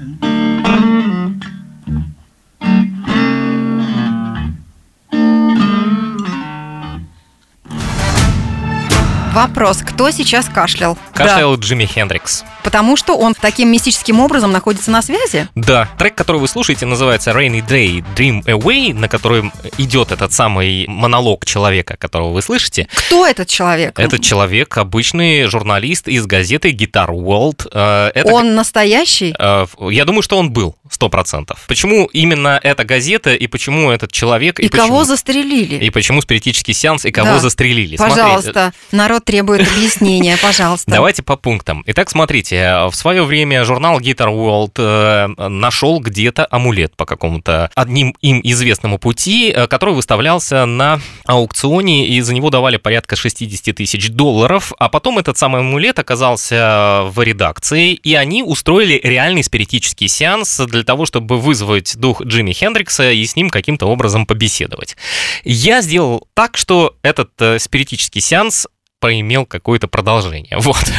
Вопрос, 9.32 9.78
кто 9.78 10.10
сейчас 10.10 10.46
кашлял? 10.46 10.98
Кашлял 11.14 11.56
да. 11.56 11.62
Джимми 11.62 11.86
Хендрикс. 11.86 12.44
Потому 12.62 12.98
что 12.98 13.16
он 13.16 13.34
таким 13.34 13.72
мистическим 13.72 14.20
образом 14.20 14.52
находится 14.52 14.90
на 14.90 15.00
связи? 15.00 15.48
Да. 15.54 15.88
Трек, 15.98 16.14
который 16.14 16.36
вы 16.36 16.48
слушаете, 16.48 16.84
называется 16.84 17.30
Rainy 17.30 17.66
Day 17.66 18.04
Dream 18.14 18.44
Away, 18.44 18.92
на 18.92 19.08
котором 19.08 19.50
идет 19.78 20.12
этот 20.12 20.34
самый 20.34 20.86
монолог 20.86 21.46
человека, 21.46 21.96
которого 21.96 22.32
вы 22.32 22.42
слышите. 22.42 22.88
Кто 22.94 23.26
этот 23.26 23.48
человек? 23.48 23.98
Этот 23.98 24.22
человек 24.22 24.76
обычный 24.76 25.44
журналист 25.44 26.08
из 26.08 26.26
газеты 26.26 26.70
Guitar 26.72 27.08
World. 27.08 27.68
Э, 27.72 28.10
это... 28.14 28.30
Он 28.30 28.54
настоящий? 28.54 29.34
Э, 29.38 29.66
я 29.90 30.04
думаю, 30.04 30.22
что 30.22 30.36
он 30.36 30.52
был, 30.52 30.76
сто 30.90 31.08
процентов. 31.08 31.64
Почему 31.68 32.04
именно 32.12 32.60
эта 32.62 32.84
газета 32.84 33.34
и 33.34 33.46
почему 33.46 33.90
этот 33.90 34.12
человек? 34.12 34.60
И, 34.60 34.64
и 34.64 34.68
почему... 34.68 34.88
кого 34.88 35.04
застрелили? 35.04 35.76
И 35.76 35.90
почему 35.90 36.20
спиритический 36.20 36.74
сеанс 36.74 37.06
и 37.06 37.10
кого 37.10 37.28
да. 37.28 37.38
застрелили? 37.38 37.96
Пожалуйста, 37.96 38.52
Смотри. 38.52 38.72
народ 38.92 39.21
требует 39.24 39.66
объяснения, 39.68 40.36
пожалуйста. 40.40 40.90
Давайте 40.90 41.22
по 41.22 41.36
пунктам. 41.36 41.82
Итак, 41.86 42.10
смотрите, 42.10 42.88
в 42.90 42.94
свое 42.94 43.22
время 43.24 43.64
журнал 43.64 44.00
Guitar 44.00 44.28
World 44.28 44.72
э, 44.76 45.48
нашел 45.48 46.00
где-то 46.00 46.46
амулет 46.50 46.96
по 46.96 47.06
какому-то 47.06 47.70
одним 47.74 48.14
им 48.20 48.40
известному 48.42 48.98
пути, 48.98 49.52
э, 49.54 49.66
который 49.66 49.94
выставлялся 49.94 50.66
на 50.66 51.00
аукционе, 51.26 52.08
и 52.08 52.20
за 52.20 52.34
него 52.34 52.50
давали 52.50 52.76
порядка 52.76 53.16
60 53.16 53.74
тысяч 53.74 54.10
долларов, 54.10 54.72
а 54.78 54.88
потом 54.88 55.18
этот 55.18 55.38
самый 55.38 55.60
амулет 55.60 55.98
оказался 55.98 57.02
в 57.04 57.22
редакции, 57.22 57.92
и 57.92 58.14
они 58.14 58.42
устроили 58.42 59.00
реальный 59.02 59.44
спиритический 59.44 60.08
сеанс 60.08 60.58
для 60.58 60.84
того, 60.84 61.06
чтобы 61.06 61.38
вызвать 61.38 61.96
дух 61.96 62.22
Джимми 62.22 62.52
Хендрикса 62.52 63.10
и 63.10 63.24
с 63.24 63.36
ним 63.36 63.50
каким-то 63.50 63.86
образом 63.86 64.26
побеседовать. 64.26 64.96
Я 65.44 65.82
сделал 65.82 66.26
так, 66.34 66.56
что 66.56 66.96
этот 67.02 67.30
э, 67.40 67.58
спиритический 67.58 68.20
сеанс 68.20 68.66
поимел 69.02 69.44
какое-то 69.44 69.88
продолжение. 69.88 70.56
Вот. 70.62 70.92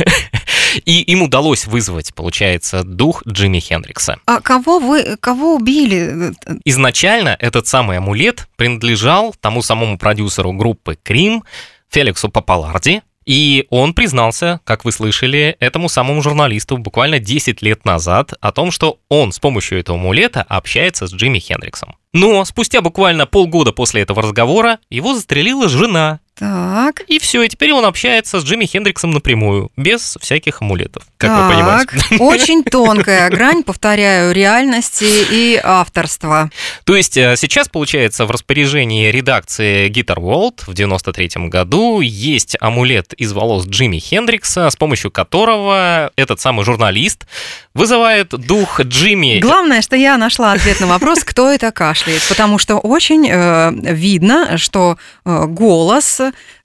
И 0.85 1.01
им 1.01 1.21
удалось 1.21 1.65
вызвать, 1.65 2.13
получается, 2.13 2.83
дух 2.83 3.23
Джимми 3.27 3.59
Хендрикса. 3.59 4.17
А 4.25 4.41
кого 4.41 4.79
вы, 4.79 5.17
кого 5.17 5.55
убили? 5.55 6.33
Изначально 6.65 7.37
этот 7.39 7.67
самый 7.67 7.97
амулет 7.97 8.47
принадлежал 8.55 9.35
тому 9.39 9.61
самому 9.61 9.97
продюсеру 9.97 10.51
группы 10.51 10.97
Крим, 11.01 11.43
Феликсу 11.89 12.29
Папаларди, 12.29 13.01
и 13.25 13.67
он 13.69 13.93
признался, 13.93 14.59
как 14.63 14.83
вы 14.83 14.91
слышали, 14.91 15.55
этому 15.59 15.89
самому 15.89 16.21
журналисту 16.21 16.77
буквально 16.77 17.19
10 17.19 17.61
лет 17.61 17.85
назад 17.85 18.33
о 18.41 18.51
том, 18.51 18.71
что 18.71 18.99
он 19.09 19.31
с 19.31 19.39
помощью 19.39 19.79
этого 19.79 19.97
амулета 19.97 20.41
общается 20.41 21.07
с 21.07 21.13
Джимми 21.13 21.39
Хендриксом. 21.39 21.95
Но 22.13 22.43
спустя 22.45 22.81
буквально 22.81 23.25
полгода 23.25 23.71
после 23.71 24.01
этого 24.01 24.21
разговора 24.21 24.79
его 24.89 25.13
застрелила 25.13 25.69
жена 25.69 26.19
так. 26.35 27.01
И 27.07 27.19
все, 27.19 27.43
и 27.43 27.49
теперь 27.49 27.73
он 27.73 27.85
общается 27.85 28.39
с 28.39 28.43
Джимми 28.43 28.65
Хендриксом 28.65 29.11
напрямую, 29.11 29.71
без 29.77 30.17
всяких 30.19 30.61
амулетов, 30.61 31.03
как 31.17 31.29
так. 31.29 31.47
вы 31.47 31.53
понимаете. 31.53 32.17
Очень 32.19 32.63
тонкая 32.63 33.29
грань, 33.29 33.63
повторяю, 33.63 34.33
реальности 34.33 35.05
и 35.31 35.59
авторства. 35.63 36.49
То 36.85 36.95
есть 36.95 37.17
э, 37.17 37.35
сейчас, 37.37 37.69
получается, 37.69 38.25
в 38.25 38.31
распоряжении 38.31 39.11
редакции 39.11 39.89
Guitar 39.89 40.17
World 40.17 40.63
в 40.65 40.73
93 40.73 41.47
году 41.49 42.01
есть 42.01 42.57
амулет 42.59 43.13
из 43.13 43.31
волос 43.31 43.67
Джимми 43.67 43.99
Хендрикса, 43.99 44.69
с 44.69 44.75
помощью 44.75 45.11
которого 45.11 46.11
этот 46.15 46.39
самый 46.39 46.65
журналист 46.65 47.27
вызывает 47.75 48.29
дух 48.29 48.79
Джимми. 48.81 49.39
Главное, 49.39 49.81
что 49.81 49.95
я 49.95 50.17
нашла 50.17 50.53
ответ 50.53 50.79
на 50.79 50.87
вопрос, 50.87 51.23
кто 51.23 51.51
это 51.51 51.71
кашляет, 51.71 52.21
потому 52.27 52.57
что 52.57 52.77
очень 52.77 53.29
э, 53.29 53.71
видно, 53.93 54.57
что 54.57 54.97
э, 55.25 55.45
голос 55.45 56.22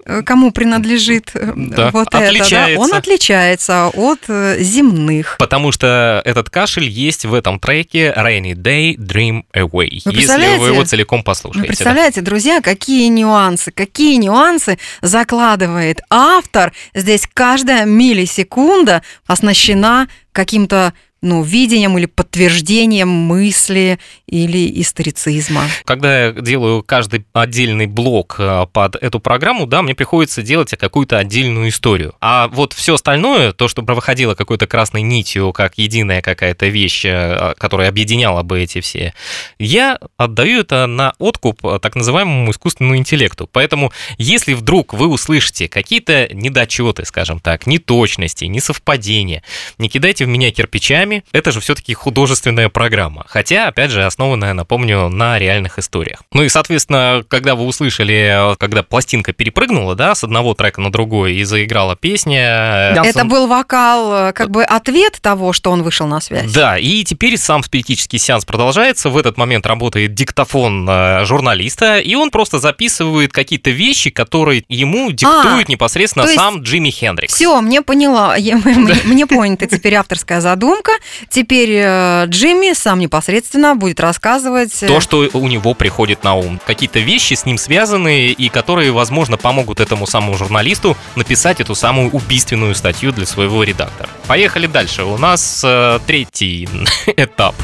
Э, 0.08 0.22
кому 0.22 0.52
принадлежит 0.52 1.32
э, 1.34 1.52
да, 1.54 1.90
вот 1.90 2.14
отличается. 2.14 2.56
это, 2.56 2.74
да, 2.76 2.80
он 2.80 2.94
отличается 2.94 3.88
от 3.88 4.20
э, 4.28 4.56
земных. 4.60 5.36
Потому 5.38 5.70
что 5.70 6.22
этот 6.24 6.48
кашель 6.48 6.88
есть 6.88 7.26
в 7.26 7.34
этом 7.34 7.60
треке 7.60 8.14
Rainy 8.16 8.54
Day 8.54 8.96
Dream 8.96 9.42
Away, 9.54 10.00
вы 10.04 10.12
если 10.12 10.56
вы 10.56 10.68
его 10.68 10.84
целиком 10.84 11.22
послушаете. 11.22 11.60
Вы 11.60 11.66
представляете, 11.66 12.22
да? 12.22 12.26
друзья, 12.26 12.62
какие 12.62 13.08
нюансы, 13.08 13.70
какие 13.70 14.16
нюансы 14.16 14.78
закладывает 15.02 16.00
автор. 16.08 16.72
Здесь 16.94 17.28
каждая 17.32 17.84
миллисекунда 17.84 19.02
оснащена 19.26 20.08
каким-то 20.32 20.94
ну, 21.20 21.42
видением 21.42 21.98
или 21.98 22.06
подтверждением 22.06 23.08
мысли 23.08 23.98
или 24.26 24.80
историцизма. 24.80 25.62
Когда 25.84 26.26
я 26.26 26.32
делаю 26.32 26.82
каждый 26.82 27.24
отдельный 27.32 27.86
блок 27.86 28.36
э, 28.38 28.66
под 28.72 28.96
эту 28.96 29.18
программу, 29.18 29.66
да, 29.66 29.82
мне 29.82 29.94
приходится 29.94 30.42
делать 30.42 30.70
какую-то 30.70 31.18
отдельную 31.18 31.70
историю. 31.70 32.14
А 32.20 32.48
вот 32.48 32.72
все 32.72 32.94
остальное, 32.94 33.52
то, 33.52 33.68
что 33.68 33.82
выходило 33.82 34.34
какой-то 34.34 34.66
красной 34.66 35.02
нитью, 35.02 35.52
как 35.52 35.76
единая 35.78 36.22
какая-то 36.22 36.66
вещь, 36.66 37.04
э, 37.04 37.54
которая 37.58 37.88
объединяла 37.88 38.42
бы 38.42 38.60
эти 38.60 38.80
все, 38.80 39.12
я 39.58 39.98
отдаю 40.16 40.60
это 40.60 40.86
на 40.86 41.14
откуп 41.18 41.60
так 41.82 41.96
называемому 41.96 42.50
искусственному 42.50 42.96
интеллекту. 42.96 43.48
Поэтому, 43.50 43.92
если 44.18 44.54
вдруг 44.54 44.94
вы 44.94 45.08
услышите 45.08 45.68
какие-то 45.68 46.28
недочеты, 46.32 47.04
скажем 47.04 47.40
так, 47.40 47.66
неточности, 47.66 48.44
несовпадения, 48.44 49.42
не 49.78 49.88
кидайте 49.88 50.24
в 50.24 50.28
меня 50.28 50.50
кирпичами, 50.52 51.07
вещами. 51.08 51.24
Это 51.32 51.52
же 51.52 51.60
все-таки 51.60 51.94
художественная 51.94 52.68
программа. 52.68 53.24
Хотя, 53.28 53.68
опять 53.68 53.90
же, 53.90 54.04
основанная, 54.04 54.54
напомню, 54.54 55.08
на 55.08 55.38
реальных 55.38 55.78
историях. 55.78 56.22
Ну 56.32 56.42
и, 56.42 56.48
соответственно, 56.48 57.24
когда 57.28 57.54
вы 57.54 57.64
услышали, 57.64 58.54
когда 58.58 58.82
пластинка 58.82 59.32
перепрыгнула, 59.32 59.94
да, 59.94 60.14
с 60.14 60.24
одного 60.24 60.54
трека 60.54 60.80
на 60.80 60.92
другой 60.92 61.34
и 61.34 61.44
заиграла 61.44 61.96
песня... 61.96 62.94
Это 63.04 63.24
был 63.24 63.46
вокал, 63.46 64.32
как 64.32 64.50
бы 64.50 64.62
ответ 64.64 65.18
того, 65.20 65.52
что 65.52 65.70
он 65.70 65.82
вышел 65.82 66.06
на 66.06 66.20
связь. 66.20 66.52
Да, 66.52 66.78
и 66.78 67.04
теперь 67.04 67.36
сам 67.36 67.62
спиритический 67.62 68.18
сеанс 68.18 68.44
продолжается. 68.44 69.10
В 69.10 69.16
этот 69.16 69.36
момент 69.36 69.66
работает 69.66 70.14
диктофон 70.14 70.86
э, 70.88 71.24
журналиста, 71.24 71.98
и 71.98 72.14
он 72.14 72.30
просто 72.30 72.58
записывает 72.58 73.32
какие-то 73.32 73.70
вещи, 73.70 74.10
которые 74.10 74.64
ему 74.68 75.10
диктует 75.10 75.68
а, 75.68 75.70
непосредственно 75.70 76.26
сам 76.26 76.62
Джимми 76.62 76.90
Хендрикс. 76.90 77.34
Все, 77.34 77.60
мне 77.60 77.82
поняла. 77.82 78.36
Мне 79.04 79.26
понята 79.26 79.66
теперь 79.66 79.94
авторская 79.94 80.40
задумка. 80.40 80.92
Теперь 81.28 81.70
э, 81.74 82.24
Джимми 82.26 82.74
сам 82.74 82.98
непосредственно 82.98 83.74
будет 83.74 84.00
рассказывать... 84.00 84.82
Э, 84.82 84.86
То, 84.86 85.00
что 85.00 85.28
у 85.32 85.48
него 85.48 85.74
приходит 85.74 86.24
на 86.24 86.34
ум. 86.34 86.60
Какие-то 86.66 86.98
вещи 87.00 87.34
с 87.34 87.44
ним 87.44 87.58
связаны, 87.58 88.28
и 88.30 88.48
которые, 88.48 88.92
возможно, 88.92 89.36
помогут 89.36 89.80
этому 89.80 90.06
самому 90.06 90.36
журналисту 90.36 90.96
написать 91.16 91.60
эту 91.60 91.74
самую 91.74 92.10
убийственную 92.10 92.74
статью 92.74 93.12
для 93.12 93.26
своего 93.26 93.62
редактора. 93.64 94.08
Поехали 94.26 94.66
дальше. 94.66 95.04
У 95.04 95.18
нас 95.18 95.62
э, 95.64 95.98
третий 96.06 96.68
этап. 97.16 97.54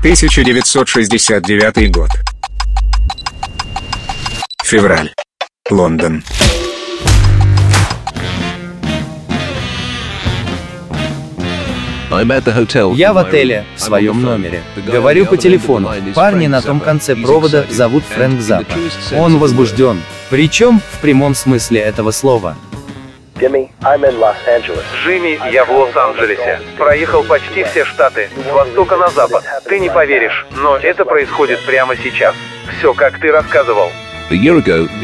1969 0.00 1.90
год. 1.92 2.08
Февраль. 4.64 5.12
Лондон. 5.70 6.22
Я 12.94 13.12
в 13.12 13.18
отеле, 13.18 13.64
в 13.76 13.80
своем 13.80 14.20
номере. 14.20 14.62
Говорю 14.76 15.26
по 15.26 15.36
телефону. 15.36 15.90
Парни 16.14 16.48
на 16.48 16.60
том 16.60 16.80
конце 16.80 17.14
провода 17.14 17.64
зовут 17.70 18.04
Фрэнк 18.04 18.40
Запа. 18.40 18.74
Он 19.16 19.38
возбужден. 19.38 20.00
Причем 20.28 20.80
в 20.92 21.00
прямом 21.00 21.34
смысле 21.34 21.80
этого 21.80 22.10
слова. 22.10 22.56
Джимми, 25.02 25.40
я 25.50 25.64
в 25.64 25.70
Лос-Анджелесе. 25.70 26.60
Проехал 26.76 27.24
почти 27.24 27.64
все 27.64 27.84
штаты, 27.84 28.28
с 28.36 28.52
востока 28.52 28.96
на 28.96 29.08
запад. 29.08 29.44
Ты 29.64 29.78
не 29.78 29.88
поверишь, 29.88 30.46
но 30.56 30.76
это 30.76 31.06
происходит 31.06 31.64
прямо 31.64 31.96
сейчас. 31.96 32.34
Все, 32.78 32.92
как 32.92 33.18
ты 33.18 33.32
рассказывал. 33.32 33.88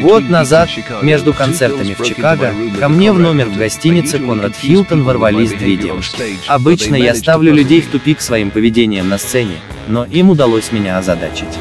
Год 0.01 0.29
назад, 0.29 0.69
между 1.01 1.33
концертами 1.33 1.93
в 1.93 2.01
Чикаго, 2.01 2.53
ко 2.79 2.87
мне 2.87 3.11
в 3.11 3.19
номер 3.19 3.47
в 3.47 3.57
гостинице 3.57 4.19
Конрад 4.19 4.55
Хилтон 4.55 5.03
ворвались 5.03 5.51
две 5.51 5.75
девушки. 5.75 6.37
Обычно 6.47 6.95
я 6.95 7.13
ставлю 7.13 7.53
людей 7.53 7.81
в 7.81 7.87
тупик 7.87 8.21
своим 8.21 8.51
поведением 8.51 9.09
на 9.09 9.17
сцене, 9.17 9.57
но 9.89 10.05
им 10.05 10.29
удалось 10.29 10.71
меня 10.71 10.97
озадачить. 10.97 11.57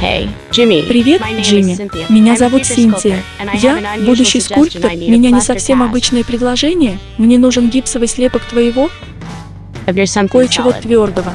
Привет, 0.00 1.22
Джимми. 1.40 2.12
Меня 2.12 2.36
зовут 2.36 2.66
Синтия. 2.66 3.22
Я 3.54 3.96
будущий 4.04 4.40
скульптор. 4.40 4.92
Меня 4.92 5.30
не 5.30 5.40
совсем 5.40 5.82
обычное 5.82 6.24
предложение. 6.24 6.98
Мне 7.16 7.38
нужен 7.38 7.70
гипсовый 7.70 8.08
слепок 8.08 8.42
твоего, 8.44 8.90
кое-чего 9.86 10.72
твердого. 10.72 11.32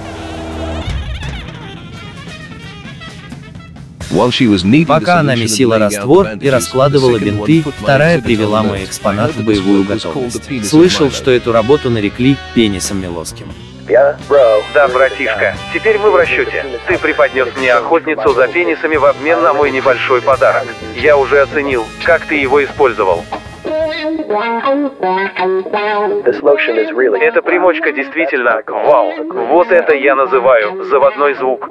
Пока 4.87 5.19
она 5.19 5.35
месила 5.35 5.77
раствор 5.79 6.27
и 6.39 6.49
раскладывала 6.49 7.17
бинты, 7.17 7.63
вторая 7.81 8.21
привела 8.21 8.63
мой 8.63 8.83
экспонат 8.83 9.31
в 9.31 9.43
боевую 9.43 9.83
готовность. 9.83 10.67
Слышал, 10.67 11.11
что 11.11 11.31
эту 11.31 11.51
работу 11.51 11.89
нарекли 11.89 12.37
пенисом 12.53 13.01
Милоским. 13.01 13.47
Да, 13.87 14.87
братишка, 14.87 15.55
теперь 15.73 15.97
мы 15.99 16.09
в 16.09 16.15
расчете. 16.15 16.65
Ты 16.87 16.97
преподнес 16.97 17.49
мне 17.57 17.73
охотницу 17.73 18.33
за 18.33 18.47
пенисами 18.47 18.95
в 18.95 19.05
обмен 19.05 19.43
на 19.43 19.53
мой 19.53 19.71
небольшой 19.71 20.21
подарок. 20.21 20.65
Я 20.95 21.17
уже 21.17 21.41
оценил, 21.41 21.85
как 22.03 22.25
ты 22.25 22.35
его 22.35 22.63
использовал. 22.63 23.25
Эта 27.21 27.41
примочка 27.41 27.91
действительно 27.91 28.61
вау. 28.67 29.11
Вот 29.47 29.71
это 29.71 29.95
я 29.95 30.15
называю 30.15 30.83
заводной 30.83 31.35
звук. 31.35 31.69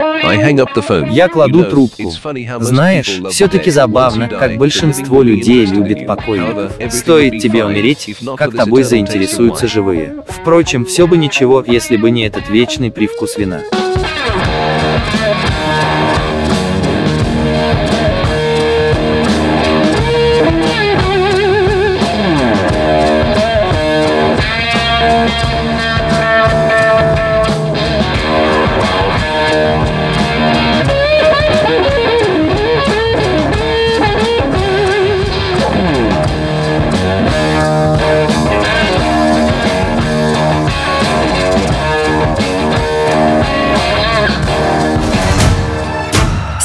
Я 1.11 1.29
кладу 1.29 1.65
трубку. 1.65 2.11
Знаешь, 2.59 3.21
все-таки 3.31 3.71
забавно, 3.71 4.29
как 4.29 4.57
большинство 4.57 5.23
людей 5.23 5.67
любит 5.67 6.07
покойников. 6.07 6.73
Стоит 6.91 7.43
тебе 7.43 7.65
умереть, 7.65 8.17
как 8.37 8.55
тобой 8.55 8.83
заинтересуются 8.83 9.67
живые. 9.67 10.17
Впрочем, 10.27 10.85
все 10.85 11.07
бы 11.07 11.17
ничего, 11.17 11.63
если 11.67 11.97
бы 11.97 12.11
не 12.11 12.27
этот 12.27 12.49
вечный 12.49 12.91
привкус 12.91 13.37
вина. 13.37 13.61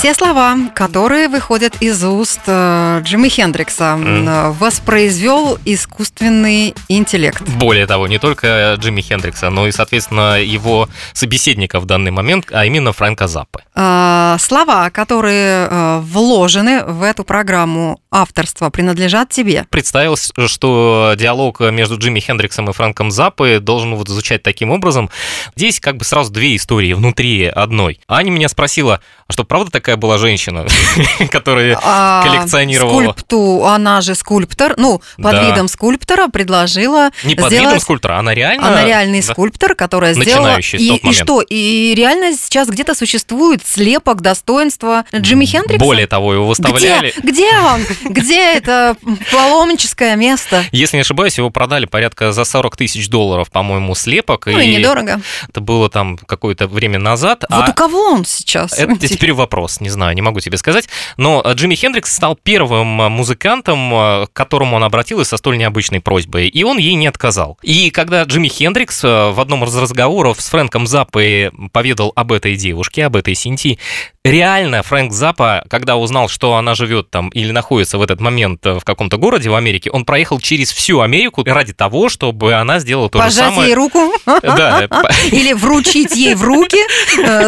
Все 0.08 0.14
слова, 0.14 0.58
которые 0.74 1.28
выходят 1.28 1.82
из 1.82 2.02
уст 2.02 2.40
э, 2.48 3.02
Джимми 3.04 3.28
Хендрикса, 3.28 3.98
mm. 4.00 4.54
воспроизвел 4.54 5.60
искусственный 5.66 6.74
интеллект. 6.88 7.42
Более 7.58 7.86
того, 7.88 8.08
не 8.08 8.18
только 8.18 8.78
Джимми 8.80 9.02
Хендрикса, 9.02 9.50
но 9.50 9.68
и, 9.68 9.74
соответственно, 9.74 10.42
его 10.42 10.88
собеседника 11.12 11.82
в 11.82 11.86
данный 11.86 12.12
момент, 12.12 12.46
а 12.54 12.66
именно 12.66 12.94
Фрэнка 12.94 13.28
Заппы. 13.28 13.64
Э, 13.76 14.38
слова, 14.40 14.90
которые 14.92 15.68
э, 15.70 16.00
вложены 16.00 16.86
в 16.86 17.04
эту 17.04 17.26
программу 17.26 18.00
авторства, 18.10 18.70
принадлежат 18.70 19.28
тебе. 19.28 19.66
Представилось, 19.70 20.32
что 20.46 21.16
диалог 21.18 21.60
между 21.60 21.98
Джимми 21.98 22.22
Хендриксом 22.22 22.70
и 22.70 22.72
Фрэнком 22.72 23.12
Заппой 23.12 23.60
должен 23.60 23.96
вот 23.96 24.08
звучать 24.08 24.42
таким 24.42 24.72
образом. 24.72 25.10
Здесь 25.58 25.82
как 25.82 25.98
бы 25.98 26.06
сразу 26.06 26.32
две 26.32 26.56
истории 26.56 26.94
внутри 26.94 27.46
одной. 27.46 28.00
Аня 28.08 28.32
меня 28.32 28.48
спросила, 28.48 29.02
а 29.28 29.34
что, 29.34 29.44
правда 29.44 29.70
такая 29.70 29.97
была 29.98 30.18
женщина, 30.18 30.66
которая 31.32 31.78
а, 31.84 32.24
коллекционировала. 32.24 33.02
Скульпту, 33.02 33.66
она 33.66 34.02
же 34.02 34.16
скульптор, 34.16 34.76
ну, 34.78 35.02
под 35.18 35.32
да. 35.32 35.50
видом 35.50 35.68
скульптора 35.68 36.28
предложила 36.28 37.10
Не 37.24 37.36
под 37.36 37.48
сделать... 37.48 37.68
видом 37.68 37.80
скульптора, 37.80 38.18
она 38.18 38.34
реально... 38.34 38.68
Она 38.68 38.86
реальный 38.86 39.22
да. 39.22 39.34
скульптор, 39.34 39.76
которая 39.76 40.14
сделала... 40.14 40.58
И, 40.60 40.96
и 40.96 41.14
что? 41.14 41.42
И 41.42 41.94
реально 41.96 42.36
сейчас 42.36 42.70
где-то 42.70 42.96
существует 42.96 43.66
слепок 43.66 44.22
достоинства 44.22 45.06
Джимми 45.14 45.46
Хендрикса? 45.46 45.84
Более 45.84 46.08
того, 46.08 46.34
его 46.34 46.48
выставляли... 46.48 47.14
Где, 47.18 47.32
где 47.32 47.58
он? 47.60 47.86
Где 48.06 48.54
это 48.54 48.96
паломническое 49.32 50.16
место? 50.16 50.64
Если 50.72 50.98
не 50.98 51.02
ошибаюсь, 51.02 51.38
его 51.38 51.50
продали 51.50 51.86
порядка 51.86 52.32
за 52.32 52.44
40 52.44 52.76
тысяч 52.78 53.10
долларов, 53.10 53.50
по-моему, 53.50 53.96
слепок. 53.96 54.48
Ну 54.48 54.60
и, 54.60 54.66
и 54.66 54.76
недорого. 54.78 55.22
Это 55.48 55.62
было 55.62 55.90
там 55.90 56.18
какое-то 56.18 56.68
время 56.68 57.00
назад. 57.00 57.44
Вот 57.50 57.66
а... 57.68 57.72
у 57.72 57.74
кого 57.74 58.00
он 58.00 58.26
сейчас? 58.26 58.74
Это 58.74 58.96
теперь 59.08 59.34
вопрос 59.34 59.80
не 59.88 59.92
знаю, 59.92 60.16
не 60.16 60.22
могу 60.22 60.42
тебе 60.42 60.58
сказать. 60.58 60.90
Но 61.16 61.42
э, 61.44 61.54
Джимми 61.54 61.76
Хендрикс 61.76 62.14
стал 62.14 62.36
первым 62.36 63.02
э, 63.02 63.10
музыкантом, 63.10 63.94
э, 63.94 64.28
к 64.28 64.34
которому 64.34 64.76
он 64.76 64.84
обратился 64.84 65.32
со 65.32 65.38
столь 65.38 65.58
необычной 65.58 66.02
просьбой, 66.02 66.50
и 66.50 66.64
он 66.64 66.78
ей 66.78 66.96
не 66.96 67.08
отказал. 67.08 67.58
И 67.64 67.90
когда 67.90 68.24
Джимми 68.24 68.50
Хендрикс 68.50 69.04
в 69.04 69.40
одном 69.40 69.64
из 69.64 69.76
разговоров 69.76 70.42
с 70.42 70.50
Фрэнком 70.50 70.88
Заппой 70.88 71.52
поведал 71.72 72.12
об 72.16 72.34
этой 72.34 72.58
девушке, 72.58 73.06
об 73.06 73.16
этой 73.16 73.34
Синтии, 73.34 73.80
реально 74.26 74.84
Фрэнк 74.84 75.14
Запа, 75.14 75.64
когда 75.70 75.96
узнал, 75.96 76.28
что 76.28 76.56
она 76.56 76.76
живет 76.76 77.10
там 77.10 77.30
или 77.30 77.52
находится 77.52 77.98
в 77.98 78.02
этот 78.02 78.20
момент 78.20 78.66
в 78.66 78.82
каком-то 78.82 79.18
городе 79.18 79.50
в 79.50 79.56
Америке, 79.56 79.90
он 79.90 80.04
проехал 80.04 80.40
через 80.40 80.74
всю 80.74 81.00
Америку 81.00 81.44
ради 81.46 81.72
того, 81.72 82.10
чтобы 82.10 82.54
она 82.54 82.80
сделала 82.80 83.10
то 83.10 83.20
Пожать 83.20 83.34
же 83.34 83.40
самое. 83.40 83.70
ей 83.70 83.76
руку? 83.76 84.00
Да. 84.26 84.88
Или 85.32 85.54
вручить 85.54 86.16
ей 86.16 86.36
в 86.36 86.44
руки 86.44 86.78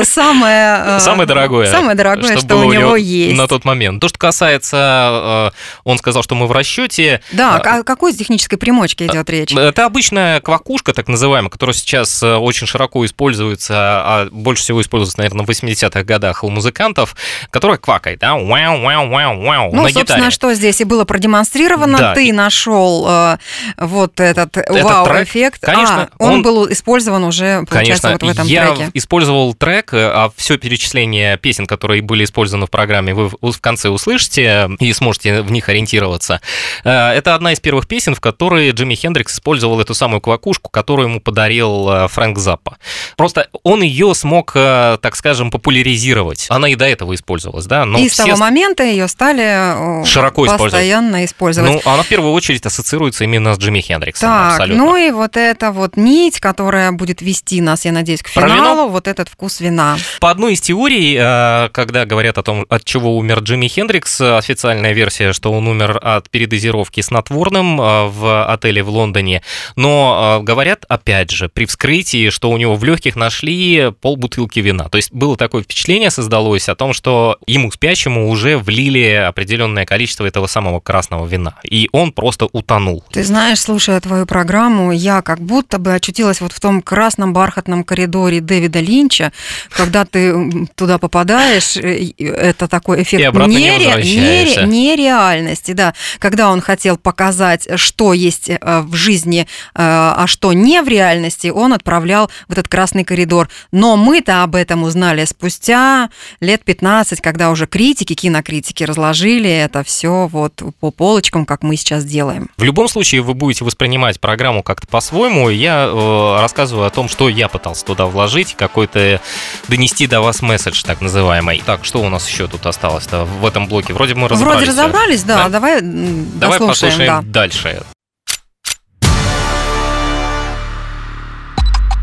самое... 0.06 0.99
Самое 0.99 1.28
дорогое. 1.28 1.69
Самое 1.69 1.95
дорогое 1.95 2.29
что, 2.38 2.39
что 2.48 2.56
было 2.56 2.65
у 2.65 2.74
него 2.74 2.96
есть. 2.96 3.38
на 3.38 3.48
тот 3.48 3.65
момент. 3.65 4.02
То, 4.02 4.08
что 4.08 4.18
касается, 4.18 5.52
э, 5.54 5.80
он 5.84 5.98
сказал, 5.98 6.24
что 6.24 6.36
мы 6.36 6.48
в 6.48 6.52
расчете. 6.52 7.22
Да, 7.32 7.56
о 7.58 7.84
какой 7.84 8.13
технической 8.13 8.58
примочке 8.58 9.06
идет 9.08 9.30
речь? 9.30 9.52
Это 9.54 9.86
обычная 9.86 10.39
квакушка, 10.42 10.94
так 10.94 11.08
называемая, 11.08 11.50
которая 11.50 11.74
сейчас 11.74 12.22
э, 12.24 12.36
очень 12.36 12.68
широко 12.68 13.06
используется, 13.06 13.76
а 13.76 14.28
больше 14.32 14.63
всего 14.63 14.82
используется, 14.82 15.20
наверное, 15.20 15.46
в 15.46 15.50
80-х 15.50 16.04
годах 16.04 16.44
у 16.44 16.50
музыкантов, 16.50 17.15
которая 17.52 17.78
квакает, 17.78 18.20
да, 18.20 18.36
вау, 18.36 18.82
вау, 18.82 19.10
вау, 19.10 19.42
вау, 19.42 19.70
Ну, 19.74 19.84
на 19.84 19.89
собственно, 19.89 20.18
гитаре. 20.20 20.32
что 20.32 20.54
здесь 20.54 20.82
и 20.82 20.84
было 20.84 21.06
продемонстрировано. 21.06 21.98
Да. 21.98 22.13
Ты 22.15 22.32
нашел 22.34 23.06
э, 23.08 23.38
вот 23.78 24.20
этот, 24.20 24.56
вау-эффект. 24.68 25.62
конечно, 25.62 26.04
а, 26.04 26.10
он, 26.24 26.34
он- 26.36 26.42
был 26.42 26.72
использован 26.72 27.24
уже, 27.24 27.65
получается, 27.70 28.08
Конечно, 28.08 28.12
вот 28.12 28.24
в 28.24 28.30
этом 28.30 28.48
я 28.48 28.68
треке. 28.76 28.92
использовал 28.94 29.54
трек, 29.54 29.94
э, 29.94 29.98
а 30.13 30.32
все 30.36 30.58
перечисление 30.58 31.38
песен, 31.38 31.65
которые 31.68 32.02
были 32.02 32.18
использованы 32.23 32.65
в 32.67 32.69
программе, 32.69 33.13
вы 33.13 33.29
в 33.29 33.62
конце 33.62 33.89
услышите 33.89 34.69
и 34.79 34.93
сможете 34.93 35.41
в 35.41 35.51
них 35.51 35.69
ориентироваться. 35.69 36.41
Э, 36.84 37.10
Это 37.12 37.36
одна 37.36 37.53
из 37.53 37.60
первых 37.60 37.88
песен, 37.88 38.15
в 38.15 38.21
которой 38.21 38.71
Джимми 38.71 38.95
Хендрикс 38.95 39.34
использовал 39.34 39.79
эту 39.79 39.93
самую 39.93 40.21
квакушку, 40.21 40.69
которую 40.69 41.10
ему 41.10 41.19
подарил 41.21 41.89
э, 41.89 42.08
Фрэнк 42.08 42.38
Заппа. 42.38 42.77
Просто 43.17 43.47
он 43.63 43.82
ее 43.82 44.13
смог, 44.15 44.51
э, 44.55 44.97
так 45.01 45.15
скажем, 45.15 45.51
популяризировать. 45.51 46.47
Она 46.49 46.69
и 46.69 46.75
до 46.75 46.86
этого 46.86 47.13
использовалась, 47.15 47.65
да? 47.65 47.86
но 47.86 47.99
и 47.99 48.10
с 48.10 48.13
все 48.13 48.25
того 48.25 48.38
момента 48.38 48.84
ее 48.84 49.08
стали 49.08 50.01
э, 50.01 50.05
Широко 50.05 50.45
использовать. 50.45 50.71
постоянно 50.71 51.25
использовать. 51.25 51.84
Ну, 51.86 51.91
она 51.91 52.03
в 52.03 52.08
первую 52.08 52.34
очередь 52.34 52.65
ассоциируется 52.65 53.23
именно 53.23 53.53
с 53.55 53.58
Джимми 53.58 53.82
Хендриксом. 53.82 54.29
Так, 54.29 54.51
абсолютно. 54.53 54.84
ну 54.84 54.95
и 54.95 55.12
вот 55.12 55.38
эта 55.38 55.71
вот 55.71 55.97
нить, 55.97 56.39
которая 56.39 56.91
будет 56.91 57.21
вести 57.21 57.62
нас, 57.62 57.86
я 57.86 57.91
надеюсь, 57.91 58.21
к 58.21 58.27
финалу, 58.27 58.89
вот 58.89 59.08
этот 59.08 59.29
вкус 59.29 59.60
вина. 59.60 59.97
По 60.19 60.29
одной 60.32 60.53
из 60.53 60.62
теорий, 60.62 61.15
э, 61.19 61.69
когда 61.71 62.05
говорят 62.10 62.38
о 62.38 62.43
том, 62.43 62.65
от 62.67 62.84
чего 62.84 63.17
умер 63.17 63.39
Джимми 63.39 63.67
Хендрикс, 63.67 64.19
официальная 64.19 64.91
версия, 64.91 65.32
что 65.32 65.54
он 65.54 65.67
умер 65.67 66.00
от 66.02 66.30
передозировки 66.30 67.00
снотворным 67.00 67.80
э, 67.80 68.08
в 68.08 68.45
отеле 68.52 68.84
в 68.84 68.89
Лондоне. 68.89 69.41
Но 69.78 70.39
э, 70.41 70.43
говорят, 70.43 70.84
опять 70.89 71.32
же, 71.32 71.48
при 71.48 71.65
вскрытии, 71.65 72.30
что 72.30 72.50
у 72.50 72.58
него 72.58 72.76
в 72.76 72.84
легких 72.84 73.15
нашли 73.15 73.91
полбутылки 74.02 74.60
вина. 74.60 74.89
То 74.89 74.98
есть 74.98 75.13
было 75.13 75.38
такое 75.38 75.63
впечатление 75.63 76.10
создалось 76.10 76.67
о 76.67 76.76
том, 76.76 76.91
что 76.91 77.38
ему 77.48 77.72
спящему 77.72 78.30
уже 78.30 78.58
влили 78.58 79.13
определенное 79.13 79.86
количество 79.86 80.26
этого 80.26 80.48
самого 80.48 80.80
красного 80.80 81.26
вина. 81.26 81.56
И 81.63 81.88
он 81.91 82.12
просто 82.12 82.50
утонул. 82.52 83.04
Ты 83.12 83.24
знаешь, 83.24 83.60
слушая 83.60 84.02
твою 84.02 84.26
программу, 84.26 84.91
я 84.91 85.22
как 85.22 85.39
будто 85.39 85.78
бы 85.78 85.93
очутилась 85.93 86.41
вот 86.41 86.52
в 86.52 86.60
том 86.60 86.82
красном 86.82 87.34
бархатном 87.34 87.84
коридоре 87.84 88.41
Дэвида 88.41 88.80
Линча, 88.80 89.32
когда 89.69 90.06
ты 90.06 90.67
туда 90.76 90.98
попадаешь, 90.98 91.78
это 92.17 92.67
такой 92.67 93.04
эффект 93.04 93.34
не 93.47 93.69
нере- 93.69 94.02
нере- 94.02 94.65
нереальности, 94.65 95.71
да. 95.71 95.93
Когда 96.19 96.52
он 96.52 96.62
хотел 96.62 96.97
показать, 96.97 97.67
что 97.75 98.13
есть 98.13 98.49
э, 98.49 98.58
в 98.82 98.95
жизни, 98.95 99.41
э, 99.41 99.45
а 99.75 100.25
что 100.28 100.54
не 100.54 100.82
в 100.82 100.88
реальности, 100.88 101.47
он 101.47 101.73
отправлял 101.73 102.30
в 102.47 102.52
этот 102.52 102.67
красный 102.67 103.04
коридор. 103.04 103.49
Но 103.71 103.97
мы-то 103.97 104.43
об 104.43 104.56
этом 104.56 104.84
узнали 104.84 105.25
спустя 105.25 106.10
лет 106.39 106.63
15, 106.63 107.21
когда 107.21 107.49
уже 107.52 107.67
критики, 107.67 108.13
кинокритики 108.13 108.84
разложили 108.84 109.49
это 109.49 109.84
все 109.84 110.28
вот 110.28 110.62
по 110.80 110.91
полочкам, 110.91 111.45
как 111.45 111.63
мы 111.63 111.75
сейчас 111.75 112.06
делаем. 112.06 112.49
В 112.58 112.63
любом 112.63 112.88
случае 112.88 113.21
вы 113.21 113.34
будете 113.34 113.63
воспринимать 113.65 114.19
программу 114.19 114.63
как-то 114.63 114.88
по-своему. 114.88 115.49
Я 115.49 115.86
э, 115.91 116.41
рассказываю 116.41 116.88
о 116.88 116.89
том, 116.89 117.10
что 117.10 117.30
я 117.30 117.47
пытался 117.47 117.86
туда 117.86 118.06
вложить, 118.06 118.56
какой-то 118.56 119.21
донести 119.67 120.08
до 120.08 120.21
вас 120.21 120.41
месседж, 120.41 120.84
так 120.84 121.02
называемый. 121.02 121.62
Так, 121.65 121.79
что 121.82 122.02
у 122.02 122.10
нас 122.10 122.28
еще 122.28 122.48
тут 122.48 122.65
осталось-то 122.65 123.26
в 123.26 123.46
этом 123.46 123.68
блоке? 123.68 123.94
Вроде 123.94 124.15
мы 124.15 124.28
разобрались. 124.28 124.68
Вроде 124.68 124.72
разобрались, 124.72 125.24
да, 125.24 125.44
Да. 125.44 125.50
давай 125.50 125.80
Давай 125.82 126.60
послушаем 126.60 127.06
да. 127.06 127.22
дальше. 127.24 127.84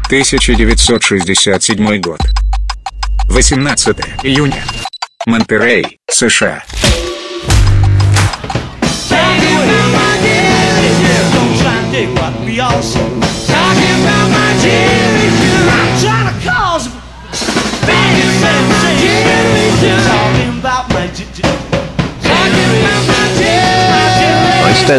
1967 0.07 2.01
год. 2.01 2.21
18 3.29 3.97
июня. 4.23 4.62
Монтерей, 5.27 5.99
США. 6.09 6.62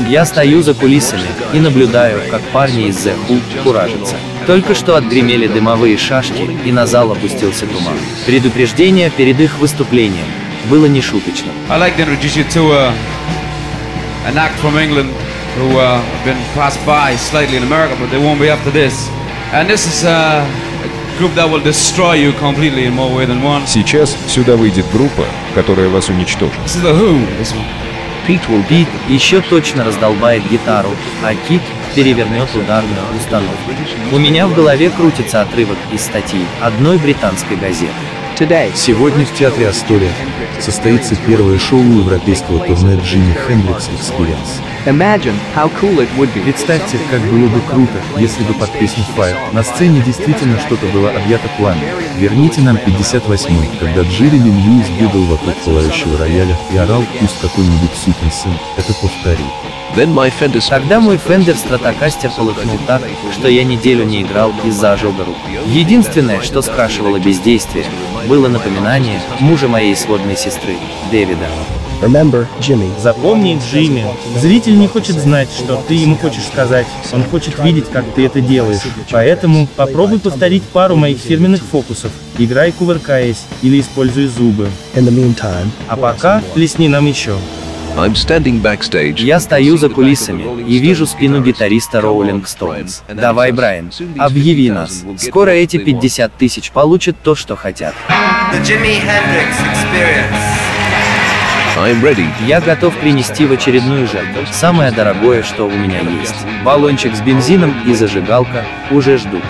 Я 0.09 0.25
стою 0.25 0.63
за 0.63 0.73
кулисами 0.73 1.27
и 1.53 1.59
наблюдаю, 1.59 2.21
как 2.31 2.41
парни 2.53 2.87
из 2.87 3.05
The 3.05 3.13
Who 3.27 3.41
куражатся. 3.63 4.15
Только 4.45 4.73
что 4.73 4.95
отгремели 4.95 5.47
дымовые 5.47 5.97
шашки, 5.97 6.49
и 6.65 6.71
на 6.71 6.87
зал 6.87 7.11
опустился 7.11 7.65
туман. 7.67 7.97
Предупреждение 8.25 9.09
перед 9.09 9.39
их 9.39 9.57
выступлением 9.59 10.25
было 10.69 10.87
нешуточным. 10.87 11.53
Uh, 11.69 12.91
an 14.25 14.37
a 21.17 21.19
group 21.19 21.33
that 21.35 21.49
will 21.49 21.63
destroy 21.63 22.13
you 22.13 22.31
completely 22.33 22.85
in 22.85 22.93
more 22.93 23.13
way 23.13 23.25
than 23.25 23.43
one. 23.43 23.65
Сейчас 23.65 24.15
сюда 24.27 24.55
выйдет 24.55 24.85
группа, 24.91 25.25
которая 25.55 25.89
вас 25.89 26.09
уничтожит. 26.09 26.57
This 26.65 26.75
is 26.75 26.83
the 26.83 26.93
Who. 26.93 27.25
This 27.39 27.53
one. 27.53 27.65
Пит 28.67 28.87
еще 29.07 29.41
точно 29.41 29.83
раздолбает 29.83 30.43
гитару, 30.49 30.91
а 31.23 31.33
Кит 31.47 31.61
перевернет 31.97 32.47
ударную 32.53 33.01
установку. 33.17 33.71
У 34.11 34.19
меня 34.19 34.45
в 34.45 34.53
голове 34.53 34.91
крутится 34.91 35.41
отрывок 35.41 35.79
из 35.91 36.01
статьи 36.01 36.45
одной 36.61 36.99
британской 36.99 37.57
газеты. 37.57 37.91
Сегодня 38.75 39.25
в 39.25 39.33
Театре 39.33 39.67
Астория 39.67 40.11
состоится 40.59 41.15
первое 41.15 41.57
шоу 41.57 41.81
европейского 41.81 42.59
турне 42.59 42.99
Джимми 43.03 43.35
Хендрикс 43.47 43.89
Experience. 43.89 44.61
Представьте, 46.43 46.99
как 47.09 47.19
было 47.21 47.47
бы 47.47 47.59
круто, 47.61 47.99
если 48.19 48.43
бы 48.43 48.53
под 48.53 48.71
песню 48.73 49.03
Fire 49.17 49.35
на 49.51 49.63
сцене 49.63 50.03
действительно 50.05 50.59
что-то 50.59 50.85
было 50.93 51.09
объято 51.09 51.49
пламенем. 51.57 51.95
Верните 52.19 52.61
нам 52.61 52.75
58-й, 52.75 53.79
когда 53.79 54.03
Джереми 54.03 54.49
Льюис 54.49 54.89
бегал 54.99 55.23
вокруг 55.23 55.55
пылающего 55.65 56.19
рояля 56.19 56.55
и 56.71 56.77
орал 56.77 57.03
«Пусть 57.19 57.41
какой-нибудь 57.41 57.95
сукин 57.95 58.31
сын 58.31 58.53
это 58.77 58.93
повторит». 58.93 59.76
Тогда 59.97 60.99
мой 60.99 61.17
Fender 61.17 61.57
Stratocaster 61.57 62.29
полыхнул 62.37 62.77
так, 62.85 63.01
что 63.33 63.47
я 63.47 63.63
неделю 63.63 64.05
не 64.05 64.21
играл 64.21 64.53
из-за 64.63 64.93
ожога 64.93 65.25
рук. 65.25 65.35
Единственное, 65.65 66.39
что 66.43 66.61
скрашивало 66.61 67.17
бездействие, 67.17 67.83
было 68.27 68.47
напоминание 68.47 69.19
мужа 69.39 69.67
моей 69.67 69.95
сводной 69.95 70.37
сестры, 70.37 70.75
Дэвида. 71.09 71.47
Remember, 71.99 72.45
Jimmy. 72.59 72.91
Запомни, 73.01 73.59
Джимми, 73.71 74.05
зритель 74.39 74.77
не 74.77 74.87
хочет 74.87 75.15
знать, 75.15 75.49
что 75.49 75.81
ты 75.87 75.95
ему 75.95 76.15
хочешь 76.15 76.43
сказать. 76.43 76.85
Он 77.11 77.23
хочет 77.23 77.57
видеть, 77.57 77.85
как 77.91 78.05
ты 78.13 78.27
это 78.27 78.39
делаешь. 78.39 78.81
Поэтому 79.09 79.67
попробуй 79.75 80.19
повторить 80.19 80.61
пару 80.61 80.95
моих 80.95 81.17
фирменных 81.17 81.63
фокусов. 81.63 82.11
Играй 82.37 82.71
кувыркаясь 82.71 83.45
или 83.63 83.81
используй 83.81 84.27
зубы. 84.27 84.67
In 84.93 85.05
the 85.05 85.11
meantime, 85.11 85.69
А 85.87 85.97
пока 85.97 86.43
плесни 86.53 86.87
нам 86.87 87.07
еще. 87.07 87.35
Я 89.19 89.39
стою 89.39 89.77
за 89.77 89.89
кулисами 89.89 90.63
и 90.63 90.77
вижу 90.77 91.07
спину 91.07 91.41
гитариста 91.41 91.97
Rolling 91.97 92.45
Stones. 92.45 93.01
Давай, 93.11 93.51
Брайан, 93.51 93.91
объяви 94.19 94.69
нас. 94.69 95.03
Скоро 95.17 95.49
эти 95.49 95.77
50 95.77 96.31
тысяч 96.37 96.71
получат 96.71 97.15
то, 97.23 97.33
что 97.33 97.55
хотят. 97.55 97.95
Я 102.47 102.61
готов 102.61 102.95
принести 102.97 103.45
в 103.45 103.51
очередную 103.51 104.07
жертву 104.07 104.41
самое 104.51 104.91
дорогое, 104.91 105.41
что 105.41 105.65
у 105.65 105.71
меня 105.71 105.99
есть. 105.99 106.35
Баллончик 106.63 107.15
с 107.15 107.21
бензином 107.21 107.73
и 107.87 107.93
зажигалка 107.93 108.63
уже 108.91 109.17
ждут. 109.17 109.43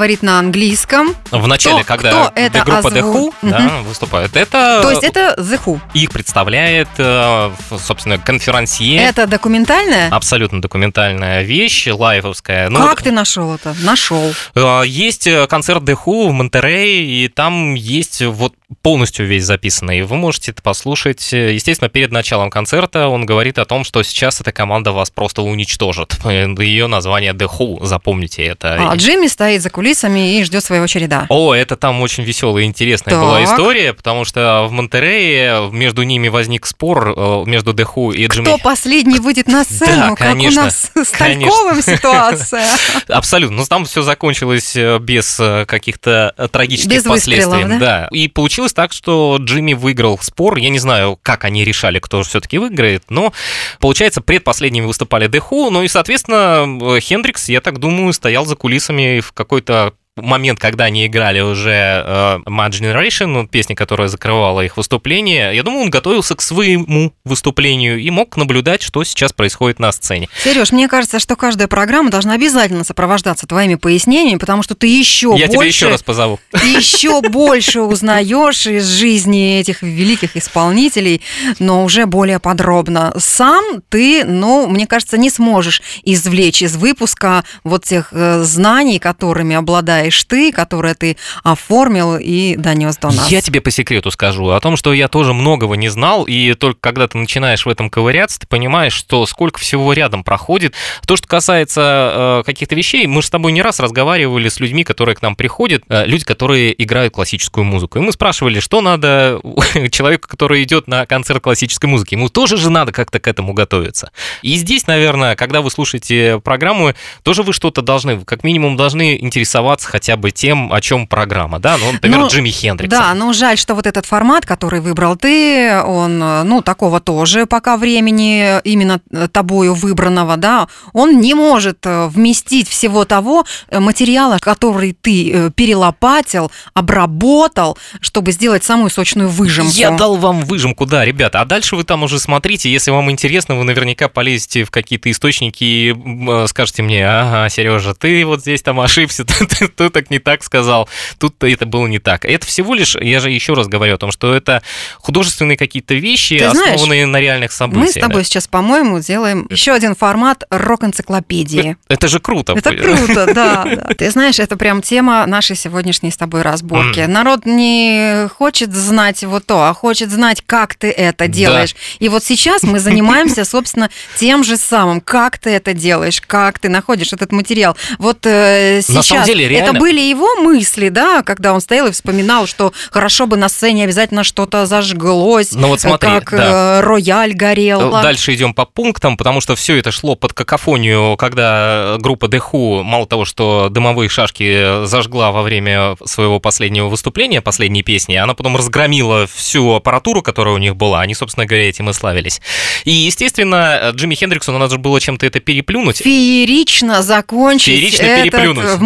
Говорит 0.00 0.22
на 0.22 0.38
английском? 0.38 1.14
В 1.30 1.46
начале, 1.46 1.84
Кто- 1.84 1.94
когда 1.94 2.10
кто 2.10 2.32
это 2.34 2.64
группа 2.64 2.88
The 2.88 3.02
озву- 3.02 3.12
Who 3.42 3.50
да, 3.50 3.58
Мгм. 3.60 3.84
выступает, 3.84 4.34
это... 4.34 4.80
То 4.82 4.90
есть 4.92 5.04
это 5.04 5.34
The 5.36 5.60
Who. 5.62 5.78
Их 5.92 6.10
представляет, 6.10 6.88
э, 6.96 7.50
собственно, 7.78 8.16
конферансье. 8.16 8.96
Это 8.96 9.26
документальное? 9.26 10.08
Абсолютно 10.10 10.62
документальная 10.62 11.42
вещь, 11.42 11.86
лайвовская. 11.86 12.70
Ну, 12.70 12.78
как 12.80 13.02
ты 13.02 13.10
нашел 13.12 13.54
это? 13.54 13.76
Нашел. 13.82 14.32
Э, 14.54 14.84
Есть 14.86 15.26
э, 15.26 15.46
концерт 15.46 15.82
The 15.82 15.98
Who 16.02 16.28
в 16.28 16.32
Монтерее, 16.32 17.04
и 17.04 17.28
там 17.28 17.74
есть 17.74 18.22
вот 18.22 18.54
полностью 18.82 19.26
весь 19.26 19.44
записанный. 19.44 20.02
Вы 20.02 20.16
можете 20.16 20.52
это 20.52 20.62
послушать. 20.62 21.32
Естественно, 21.32 21.88
перед 21.88 22.12
началом 22.12 22.50
концерта 22.50 23.08
он 23.08 23.26
говорит 23.26 23.58
о 23.58 23.64
том, 23.64 23.84
что 23.84 24.02
сейчас 24.02 24.40
эта 24.40 24.52
команда 24.52 24.92
вас 24.92 25.10
просто 25.10 25.42
уничтожит. 25.42 26.16
Ее 26.24 26.86
название 26.86 27.32
The 27.32 27.48
Who, 27.58 27.84
запомните 27.84 28.44
это. 28.44 28.90
А 28.90 28.94
Джимми 28.96 29.26
стоит 29.26 29.62
за 29.62 29.70
кулисами 29.70 30.38
и 30.38 30.44
ждет 30.44 30.64
своего 30.64 30.86
череда. 30.86 31.26
О, 31.28 31.54
это 31.54 31.76
там 31.76 32.00
очень 32.00 32.24
веселая 32.24 32.64
и 32.64 32.66
интересная 32.66 33.14
Так. 33.14 33.22
была 33.22 33.44
история, 33.44 33.92
потому 33.92 34.24
что 34.24 34.66
в 34.68 34.72
Монтерее 34.72 35.70
между 35.72 36.02
ними 36.02 36.28
возник 36.28 36.66
спор 36.66 37.14
э, 37.16 37.44
между 37.46 37.72
The 37.72 37.86
Who 37.94 38.14
и 38.14 38.26
Джимми 38.26 38.46
Кто 38.46 38.58
последний 38.58 39.18
выйдет 39.18 39.48
на 39.48 39.64
сцену, 39.64 39.96
Да, 39.96 40.08
как 40.10 40.18
конечно, 40.18 40.62
у 40.62 40.64
нас 40.66 40.90
с. 40.94 41.10
Тальковым 41.10 41.82
ситуация. 41.82 42.66
Абсолютно. 43.08 43.56
Но 43.58 43.64
там 43.66 43.84
все 43.84 44.02
закончилось 44.02 44.76
э, 44.76 44.98
без 44.98 45.38
э, 45.40 45.64
каких-то 45.66 46.34
трагических 46.52 46.90
Без 46.92 47.02
последствий. 47.04 47.44
выстрелов, 47.46 47.78
да? 47.80 48.08
И 48.10 48.28
получилось 48.28 48.59
так, 48.68 48.92
что 48.92 49.38
Джимми 49.40 49.72
выиграл 49.72 50.18
спор. 50.18 50.58
Я 50.58 50.70
не 50.70 50.78
знаю, 50.78 51.18
как 51.22 51.44
они 51.44 51.64
решали, 51.64 51.98
кто 51.98 52.22
все-таки 52.22 52.58
выиграет, 52.58 53.04
но 53.10 53.32
получается, 53.78 54.20
предпоследними 54.20 54.84
выступали 54.84 55.28
Who, 55.30 55.70
ну 55.70 55.82
и, 55.82 55.88
соответственно, 55.88 56.96
э, 56.96 57.00
Хендрикс, 57.00 57.48
я 57.48 57.60
так 57.60 57.78
думаю, 57.78 58.12
стоял 58.12 58.44
за 58.46 58.56
кулисами 58.56 59.20
в 59.20 59.32
какой-то 59.32 59.94
момент, 60.16 60.58
когда 60.58 60.84
они 60.84 61.06
играли 61.06 61.40
уже 61.40 61.70
э, 61.70 62.38
Mad 62.46 62.70
Generation, 62.70 63.26
ну, 63.26 63.46
песня, 63.46 63.76
которая 63.76 64.08
закрывала 64.08 64.60
их 64.60 64.76
выступление, 64.76 65.54
я 65.54 65.62
думаю, 65.62 65.84
он 65.84 65.90
готовился 65.90 66.34
к 66.34 66.42
своему 66.42 67.12
выступлению 67.24 67.98
и 67.98 68.10
мог 68.10 68.36
наблюдать, 68.36 68.82
что 68.82 69.02
сейчас 69.04 69.32
происходит 69.32 69.78
на 69.78 69.92
сцене. 69.92 70.28
Сереж, 70.42 70.72
мне 70.72 70.88
кажется, 70.88 71.18
что 71.18 71.36
каждая 71.36 71.68
программа 71.68 72.10
должна 72.10 72.34
обязательно 72.34 72.84
сопровождаться 72.84 73.46
твоими 73.46 73.76
пояснениями, 73.76 74.38
потому 74.38 74.62
что 74.62 74.74
ты 74.74 74.86
еще 74.86 75.34
я 75.36 75.46
больше... 75.46 75.52
тебя 75.52 75.64
еще 75.64 75.88
раз 75.88 76.02
позову. 76.02 76.38
еще 76.54 77.20
больше 77.22 77.82
узнаешь 77.82 78.66
из 78.66 78.86
жизни 78.88 79.58
этих 79.60 79.82
великих 79.82 80.36
исполнителей, 80.36 81.22
но 81.58 81.84
уже 81.84 82.06
более 82.06 82.38
подробно. 82.38 83.12
Сам 83.16 83.64
ты, 83.88 84.24
ну, 84.24 84.66
мне 84.66 84.86
кажется, 84.86 85.18
не 85.18 85.30
сможешь 85.30 85.82
извлечь 86.04 86.62
из 86.62 86.76
выпуска 86.76 87.44
вот 87.64 87.84
тех 87.84 88.08
э, 88.12 88.42
знаний, 88.42 88.98
которыми 88.98 89.54
обладаешь 90.00 90.24
ты, 90.24 90.52
которые 90.52 90.94
ты 90.94 91.16
оформил 91.42 92.16
и 92.16 92.56
донес 92.56 92.96
до 92.96 93.08
нас. 93.08 93.30
Я 93.30 93.40
тебе 93.40 93.60
по 93.60 93.70
секрету 93.70 94.10
скажу 94.10 94.48
о 94.48 94.60
том, 94.60 94.76
что 94.76 94.92
я 94.92 95.08
тоже 95.08 95.34
многого 95.34 95.76
не 95.76 95.88
знал, 95.88 96.24
и 96.24 96.54
только 96.54 96.80
когда 96.80 97.06
ты 97.06 97.18
начинаешь 97.18 97.66
в 97.66 97.68
этом 97.68 97.90
ковыряться, 97.90 98.40
ты 98.40 98.46
понимаешь, 98.46 98.92
что 98.92 99.26
сколько 99.26 99.60
всего 99.60 99.92
рядом 99.92 100.24
проходит. 100.24 100.74
То, 101.06 101.16
что 101.16 101.28
касается 101.28 102.40
э, 102.40 102.42
каких-то 102.46 102.74
вещей, 102.74 103.06
мы 103.06 103.20
же 103.20 103.28
с 103.28 103.30
тобой 103.30 103.52
не 103.52 103.62
раз 103.62 103.80
разговаривали 103.80 104.48
с 104.48 104.60
людьми, 104.60 104.84
которые 104.84 105.14
к 105.14 105.22
нам 105.22 105.36
приходят, 105.36 105.82
э, 105.88 106.06
люди, 106.06 106.24
которые 106.24 106.82
играют 106.82 107.14
классическую 107.14 107.64
музыку. 107.64 107.98
И 107.98 108.00
мы 108.00 108.12
спрашивали, 108.12 108.60
что 108.60 108.80
надо 108.80 109.40
человеку, 109.90 110.28
который 110.28 110.62
идет 110.62 110.88
на 110.88 111.06
концерт 111.06 111.42
классической 111.42 111.86
музыки. 111.86 112.14
Ему 112.14 112.28
тоже 112.28 112.56
же 112.56 112.70
надо 112.70 112.92
как-то 112.92 113.20
к 113.20 113.28
этому 113.28 113.52
готовиться. 113.52 114.10
И 114.42 114.54
здесь, 114.54 114.86
наверное, 114.86 115.36
когда 115.36 115.60
вы 115.60 115.70
слушаете 115.70 116.40
программу, 116.42 116.94
тоже 117.22 117.42
вы 117.42 117.52
что-то 117.52 117.82
должны, 117.82 118.20
как 118.24 118.44
минимум, 118.44 118.76
должны 118.76 119.18
интересоваться 119.20 119.89
хотя 119.90 120.16
бы 120.16 120.30
тем, 120.30 120.72
о 120.72 120.80
чем 120.80 121.06
программа, 121.06 121.58
да? 121.58 121.76
Ну, 121.78 121.92
например, 121.92 122.20
Ну, 122.20 122.28
Джимми 122.28 122.50
Хендрикс. 122.50 122.90
Да, 122.90 123.12
но 123.14 123.32
жаль, 123.32 123.58
что 123.58 123.74
вот 123.74 123.86
этот 123.86 124.06
формат, 124.06 124.46
который 124.46 124.80
выбрал 124.80 125.16
ты, 125.16 125.80
он, 125.82 126.18
ну, 126.18 126.62
такого 126.62 127.00
тоже 127.00 127.46
пока 127.46 127.76
времени 127.76 128.60
именно 128.64 129.00
э, 129.10 129.28
тобою 129.30 129.74
выбранного, 129.74 130.36
да, 130.36 130.68
он 130.92 131.20
не 131.20 131.34
может 131.34 131.78
э, 131.84 132.06
вместить 132.06 132.68
всего 132.68 133.04
того 133.04 133.44
э, 133.68 133.80
материала, 133.80 134.38
который 134.40 134.92
ты 134.92 135.50
перелопатил, 135.56 136.50
обработал, 136.74 137.76
чтобы 138.00 138.32
сделать 138.32 138.64
самую 138.64 138.90
сочную 138.90 139.28
выжимку. 139.28 139.72
Я 139.74 139.90
дал 139.90 140.16
вам 140.16 140.42
выжимку, 140.42 140.86
да, 140.86 141.04
ребята. 141.04 141.40
А 141.40 141.44
дальше 141.44 141.76
вы 141.76 141.84
там 141.84 142.02
уже 142.02 142.18
смотрите. 142.18 142.70
Если 142.70 142.90
вам 142.90 143.10
интересно, 143.10 143.56
вы 143.56 143.64
наверняка 143.64 144.08
полезете 144.08 144.64
в 144.64 144.70
какие-то 144.70 145.10
источники 145.10 145.64
и 145.64 146.46
скажете 146.46 146.82
мне, 146.82 147.06
ага, 147.08 147.48
Сережа, 147.48 147.94
ты 147.94 148.24
вот 148.24 148.40
здесь 148.40 148.62
там 148.62 148.80
ошибся, 148.80 149.24
ты, 149.48 149.68
ты- 149.68 149.68
ты 149.84 149.90
так 149.90 150.10
не 150.10 150.18
так 150.18 150.42
сказал, 150.44 150.88
тут 151.18 151.42
это 151.42 151.64
было 151.64 151.86
не 151.86 151.98
так. 151.98 152.24
Это 152.24 152.46
всего 152.46 152.74
лишь, 152.74 152.96
я 152.96 153.20
же 153.20 153.30
еще 153.30 153.54
раз 153.54 153.66
говорю 153.66 153.94
о 153.94 153.98
том, 153.98 154.12
что 154.12 154.34
это 154.34 154.62
художественные 154.98 155.56
какие-то 155.56 155.94
вещи, 155.94 156.38
Ты 156.38 156.50
знаешь, 156.50 156.74
основанные 156.74 157.06
на 157.06 157.20
реальных 157.20 157.52
событиях. 157.52 157.86
Мы 157.86 157.92
с 157.92 157.94
тобой 157.94 158.24
сейчас, 158.24 158.46
по-моему, 158.46 159.00
делаем 159.00 159.46
еще 159.48 159.72
один 159.72 159.94
формат 159.94 160.44
рок-энциклопедии. 160.50 161.76
Это 161.88 162.08
же 162.08 162.20
круто. 162.20 162.52
Это 162.52 162.74
круто, 162.74 163.26
да. 163.34 163.94
Ты 163.96 164.10
знаешь, 164.10 164.38
это 164.38 164.56
прям 164.56 164.82
тема 164.82 165.24
нашей 165.26 165.56
сегодняшней 165.56 166.10
с 166.10 166.16
тобой 166.16 166.42
разборки. 166.42 167.00
Народ 167.00 167.46
не 167.46 168.28
хочет 168.36 168.74
знать 168.74 169.24
вот 169.24 169.46
то, 169.46 169.64
а 169.64 169.74
хочет 169.74 170.10
знать, 170.10 170.42
как 170.44 170.74
ты 170.74 170.90
это 170.90 171.26
делаешь. 171.28 171.74
И 171.98 172.08
вот 172.08 172.22
сейчас 172.24 172.62
мы 172.62 172.80
занимаемся, 172.80 173.44
собственно, 173.46 173.90
тем 174.16 174.44
же 174.44 174.56
самым. 174.56 175.00
Как 175.00 175.38
ты 175.38 175.50
это 175.50 175.72
делаешь, 175.72 176.20
как 176.20 176.58
ты 176.58 176.68
находишь 176.68 177.12
этот 177.12 177.32
материал. 177.32 177.76
Вот 177.98 178.26
э, 178.26 178.76
На 178.76 178.82
сейчас 178.82 179.06
самом 179.06 179.24
деле, 179.24 179.48
это 179.70 179.80
были 179.80 180.00
его 180.00 180.36
мысли, 180.36 180.88
да, 180.88 181.22
когда 181.22 181.52
он 181.52 181.60
стоял 181.60 181.86
и 181.86 181.90
вспоминал, 181.92 182.46
что 182.46 182.72
хорошо 182.90 183.26
бы 183.26 183.36
на 183.36 183.48
сцене 183.48 183.84
обязательно 183.84 184.24
что-то 184.24 184.66
зажглось, 184.66 185.52
Ну 185.52 185.68
вот 185.68 185.80
смотри, 185.80 186.08
как 186.08 186.30
да. 186.30 186.78
э, 186.78 186.80
рояль 186.80 187.34
горел. 187.34 187.90
Дальше 187.90 188.34
идем 188.34 188.54
по 188.54 188.64
пунктам, 188.64 189.16
потому 189.16 189.40
что 189.40 189.56
все 189.56 189.76
это 189.78 189.90
шло 189.90 190.14
под 190.14 190.32
какофонию, 190.32 191.16
когда 191.16 191.96
группа 191.98 192.26
Who, 192.26 192.82
мало 192.82 193.06
того, 193.06 193.24
что 193.24 193.68
дымовые 193.70 194.08
шашки 194.08 194.86
зажгла 194.86 195.32
во 195.32 195.42
время 195.42 195.96
своего 196.04 196.40
последнего 196.40 196.88
выступления, 196.88 197.40
последней 197.40 197.82
песни, 197.82 198.14
она 198.14 198.34
потом 198.34 198.56
разгромила 198.56 199.26
всю 199.26 199.72
аппаратуру, 199.72 200.22
которая 200.22 200.54
у 200.54 200.58
них 200.58 200.76
была. 200.76 201.00
Они, 201.00 201.14
собственно 201.14 201.46
говоря, 201.46 201.68
этим 201.68 201.90
и 201.90 201.92
славились. 201.92 202.40
И, 202.84 202.92
естественно, 202.92 203.90
Джимми 203.94 204.14
Хендриксу 204.14 204.52
надо 204.52 204.70
же 204.70 204.78
было 204.78 205.00
чем-то 205.00 205.26
это 205.26 205.40
переплюнуть. 205.40 205.98
Феерично 205.98 207.02
закончить 207.02 207.74
Феерично 207.74 208.02
этот 208.02 208.22
переплюнуть, 208.22 208.66
в 208.66 208.78
да. 208.78 208.84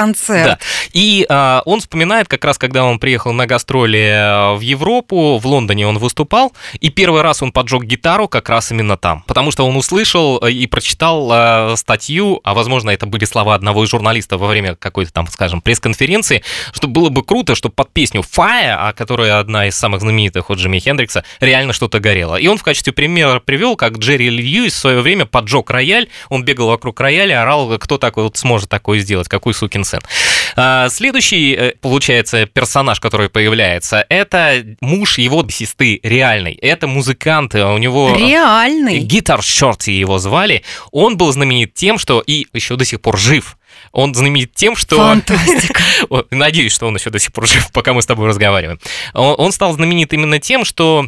Концерт. 0.00 0.46
Да. 0.46 0.58
И 0.92 1.26
а, 1.28 1.62
он 1.66 1.80
вспоминает, 1.80 2.26
как 2.26 2.42
раз 2.44 2.56
когда 2.56 2.84
он 2.84 2.98
приехал 2.98 3.32
на 3.32 3.46
гастроли 3.46 4.10
а, 4.10 4.54
в 4.54 4.60
Европу, 4.60 5.38
в 5.38 5.46
Лондоне 5.46 5.86
он 5.86 5.98
выступал, 5.98 6.52
и 6.80 6.88
первый 6.88 7.20
раз 7.20 7.42
он 7.42 7.52
поджег 7.52 7.84
гитару 7.84 8.26
как 8.26 8.48
раз 8.48 8.70
именно 8.72 8.96
там, 8.96 9.22
потому 9.26 9.50
что 9.50 9.66
он 9.66 9.76
услышал 9.76 10.38
а, 10.42 10.48
и 10.48 10.66
прочитал 10.66 11.28
а, 11.30 11.74
статью, 11.76 12.40
а 12.44 12.54
возможно 12.54 12.88
это 12.90 13.04
были 13.04 13.26
слова 13.26 13.54
одного 13.54 13.84
из 13.84 13.90
журналистов 13.90 14.40
во 14.40 14.46
время 14.46 14.74
какой-то 14.74 15.12
там, 15.12 15.26
скажем, 15.28 15.60
пресс-конференции, 15.60 16.42
что 16.72 16.88
было 16.88 17.10
бы 17.10 17.22
круто, 17.22 17.54
чтобы 17.54 17.74
под 17.74 17.92
песню 17.92 18.22
Fire, 18.22 18.76
а 18.78 18.92
которая 18.94 19.38
одна 19.38 19.66
из 19.66 19.76
самых 19.76 20.00
знаменитых 20.00 20.50
от 20.50 20.58
Джимми 20.58 20.78
Хендрикса, 20.78 21.24
реально 21.40 21.74
что-то 21.74 22.00
горело. 22.00 22.36
И 22.36 22.46
он 22.46 22.56
в 22.56 22.62
качестве 22.62 22.94
примера 22.94 23.40
привел, 23.40 23.76
как 23.76 23.98
Джерри 23.98 24.30
Льюис 24.30 24.72
в 24.72 24.78
свое 24.78 25.02
время 25.02 25.26
поджег 25.26 25.68
рояль, 25.68 26.08
он 26.30 26.42
бегал 26.42 26.68
вокруг 26.68 26.98
рояля, 27.00 27.42
орал, 27.42 27.78
кто 27.78 27.98
так 27.98 28.16
вот 28.16 28.38
сможет 28.38 28.70
такое 28.70 29.00
сделать, 29.00 29.28
какой 29.28 29.52
сукин 29.52 29.84
сын. 29.90 30.00
А, 30.56 30.88
Следующий, 30.88 31.54
э, 31.54 31.72
получается, 31.80 32.46
персонаж, 32.46 33.00
который 33.00 33.28
появляется, 33.28 34.04
это 34.08 34.64
муж 34.80 35.18
его 35.18 35.46
сестры 35.48 36.00
реальный. 36.02 36.54
Это 36.54 36.86
музыкант, 36.86 37.54
э, 37.54 37.64
у 37.64 37.78
него... 37.78 38.16
Реальный. 38.16 38.98
Гитар 39.00 39.42
Шорти 39.42 39.92
его 39.92 40.18
звали. 40.18 40.62
Он 40.92 41.16
был 41.16 41.32
знаменит 41.32 41.74
тем, 41.74 41.98
что 41.98 42.20
и 42.20 42.46
еще 42.52 42.76
до 42.76 42.84
сих 42.84 43.00
пор 43.00 43.18
жив. 43.18 43.56
Он 43.92 44.14
знаменит 44.14 44.54
тем, 44.54 44.76
что... 44.76 44.96
Фантастика. 44.96 45.82
Надеюсь, 46.30 46.72
что 46.72 46.86
он 46.86 46.96
еще 46.96 47.10
до 47.10 47.18
сих 47.18 47.32
пор 47.32 47.46
жив, 47.46 47.70
пока 47.72 47.92
мы 47.92 48.02
с 48.02 48.06
тобой 48.06 48.28
разговариваем. 48.28 48.78
Он 49.14 49.52
стал 49.52 49.72
знаменит 49.72 50.12
именно 50.12 50.38
тем, 50.38 50.64
что 50.64 51.06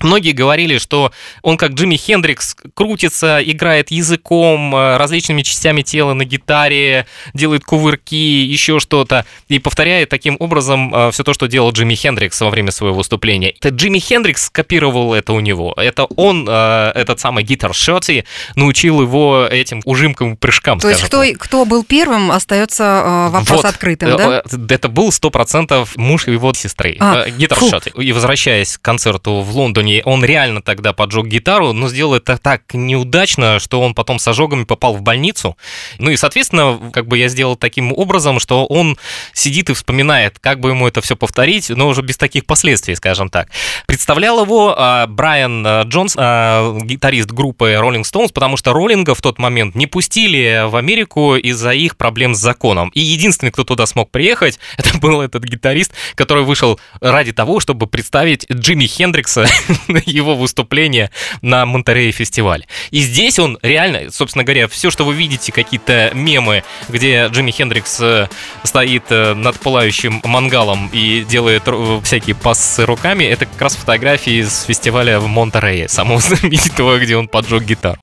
Многие 0.00 0.32
говорили, 0.32 0.78
что 0.78 1.12
он 1.42 1.56
как 1.56 1.72
Джимми 1.72 1.96
Хендрикс 1.96 2.56
крутится, 2.74 3.40
играет 3.42 3.90
языком, 3.90 4.74
э, 4.74 4.96
различными 4.96 5.42
частями 5.42 5.82
тела 5.82 6.14
на 6.14 6.24
гитаре, 6.24 7.06
делает 7.34 7.64
кувырки, 7.64 8.14
еще 8.14 8.80
что-то, 8.80 9.24
и 9.48 9.58
повторяет 9.58 10.08
таким 10.08 10.36
образом 10.38 11.10
все 11.12 11.22
то, 11.22 11.32
что 11.32 11.46
делал 11.46 11.72
Джимми 11.72 11.94
Хендрикс 11.94 12.40
во 12.40 12.50
время 12.50 12.70
своего 12.70 12.96
выступления. 12.96 13.50
Это 13.50 13.70
Джимми 13.70 13.98
Хендрикс 13.98 14.46
скопировал 14.46 15.14
это 15.14 15.32
у 15.32 15.40
него. 15.40 15.74
Это 15.76 16.04
он, 16.04 16.46
э, 16.48 16.92
этот 16.94 17.20
самый 17.20 17.44
гитар 17.44 17.74
Шоти, 17.74 18.24
научил 18.54 19.00
его 19.00 19.46
этим 19.50 19.82
ужимкам 19.84 20.34
и 20.34 20.36
прыжкам, 20.36 20.78
То 20.80 20.88
есть 20.88 21.02
кто, 21.02 21.22
кто 21.38 21.64
был 21.64 21.84
первым, 21.84 22.30
остается 22.30 22.84
э, 22.84 23.28
вопрос 23.30 23.62
вот. 23.62 23.64
открытым, 23.64 24.16
да? 24.16 24.38
Э, 24.38 24.42
э, 24.50 24.74
Это 24.74 24.88
был 24.88 25.12
сто 25.12 25.30
процентов 25.30 25.96
муж 25.96 26.26
его 26.26 26.52
сестры, 26.54 26.96
А, 27.00 27.26
э, 27.26 27.30
гитар 27.30 27.58
фу. 27.58 27.70
Шоти. 27.70 27.92
И 27.96 28.12
возвращаясь 28.12 28.78
к 28.78 28.82
концерту 28.82 29.40
в 29.40 29.56
Лондоне 29.56 29.85
исследований, 29.86 30.02
он 30.04 30.24
реально 30.24 30.62
тогда 30.62 30.92
поджег 30.92 31.26
гитару, 31.26 31.72
но 31.72 31.88
сделал 31.88 32.14
это 32.14 32.38
так 32.38 32.62
неудачно, 32.74 33.58
что 33.58 33.80
он 33.80 33.94
потом 33.94 34.18
с 34.18 34.28
ожогами 34.28 34.64
попал 34.64 34.94
в 34.94 35.02
больницу. 35.02 35.56
Ну 35.98 36.10
и, 36.10 36.16
соответственно, 36.16 36.90
как 36.92 37.06
бы 37.06 37.18
я 37.18 37.28
сделал 37.28 37.56
таким 37.56 37.92
образом, 37.92 38.40
что 38.40 38.66
он 38.66 38.96
сидит 39.32 39.70
и 39.70 39.74
вспоминает, 39.74 40.38
как 40.38 40.60
бы 40.60 40.70
ему 40.70 40.86
это 40.86 41.00
все 41.00 41.16
повторить, 41.16 41.70
но 41.70 41.88
уже 41.88 42.02
без 42.02 42.16
таких 42.16 42.46
последствий, 42.46 42.94
скажем 42.94 43.28
так. 43.28 43.48
Представлял 43.86 44.42
его 44.42 44.74
а, 44.76 45.06
Брайан 45.06 45.64
а, 45.66 45.82
Джонс, 45.84 46.14
а, 46.16 46.78
гитарист 46.80 47.30
группы 47.30 47.72
Rolling 47.80 48.02
Stones, 48.02 48.32
потому 48.32 48.56
что 48.56 48.72
роллинга 48.72 49.14
в 49.14 49.20
тот 49.20 49.38
момент 49.38 49.74
не 49.74 49.86
пустили 49.86 50.66
в 50.68 50.76
Америку 50.76 51.36
из-за 51.36 51.72
их 51.72 51.96
проблем 51.96 52.34
с 52.34 52.38
законом. 52.38 52.90
И 52.90 53.00
единственный, 53.00 53.50
кто 53.50 53.64
туда 53.64 53.86
смог 53.86 54.10
приехать, 54.10 54.58
это 54.76 54.98
был 54.98 55.20
этот 55.20 55.44
гитарист, 55.44 55.92
который 56.14 56.44
вышел 56.44 56.78
ради 57.00 57.32
того, 57.32 57.60
чтобы 57.60 57.86
представить 57.86 58.46
Джимми 58.50 58.86
Хендрикса 58.86 59.46
его 60.06 60.34
выступление 60.34 61.10
на 61.42 61.66
Монтерее 61.66 62.12
фестивале. 62.12 62.66
И 62.90 63.00
здесь 63.00 63.38
он 63.38 63.58
реально, 63.62 64.10
собственно 64.10 64.44
говоря, 64.44 64.68
все, 64.68 64.90
что 64.90 65.04
вы 65.04 65.14
видите, 65.14 65.52
какие-то 65.52 66.10
мемы, 66.14 66.64
где 66.88 67.26
Джимми 67.26 67.50
Хендрикс 67.50 67.98
э, 68.00 68.28
стоит 68.62 69.04
э, 69.10 69.34
над 69.34 69.58
пылающим 69.60 70.20
мангалом 70.24 70.88
и 70.92 71.24
делает 71.24 71.62
э, 71.66 72.00
всякие 72.04 72.36
пассы 72.36 72.84
руками, 72.84 73.24
это 73.24 73.46
как 73.46 73.60
раз 73.60 73.76
фотографии 73.76 74.42
с 74.42 74.64
фестиваля 74.64 75.20
в 75.20 75.26
Монтерее, 75.26 75.88
самого 75.88 76.20
знаменитого, 76.20 76.98
где 76.98 77.16
он 77.16 77.28
поджег 77.28 77.64
гитару. 77.64 78.00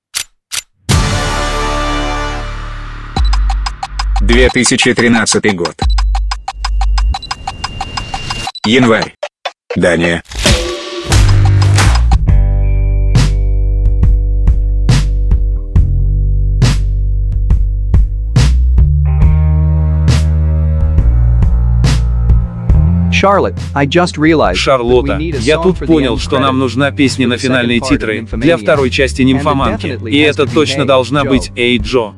2013 4.20 5.54
год. 5.54 5.74
Январь. 8.66 9.14
Дания. 9.76 10.22
Шарлотта, 24.54 25.18
я 25.18 25.56
тут 25.58 25.78
понял, 25.78 26.18
что 26.18 26.38
нам 26.38 26.58
нужна 26.58 26.90
песня 26.90 27.26
на 27.26 27.38
финальные 27.38 27.80
титры 27.80 28.28
для 28.32 28.58
второй 28.58 28.90
части 28.90 29.22
«Нимфоманки», 29.22 29.98
и 30.06 30.18
это 30.18 30.46
точно 30.46 30.86
должна 30.86 31.24
быть 31.24 31.50
«Эй, 31.56 31.78
Джо». 31.78 32.12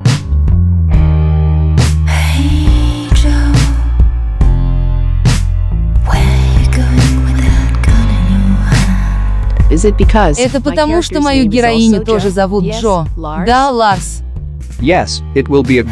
Это 10.37 10.61
потому, 10.61 11.01
что 11.01 11.21
мою 11.21 11.45
героиню 11.45 12.03
тоже 12.03 12.31
зовут 12.31 12.65
Джо. 12.65 13.05
Да, 13.45 13.69
Ларс. 13.69 14.23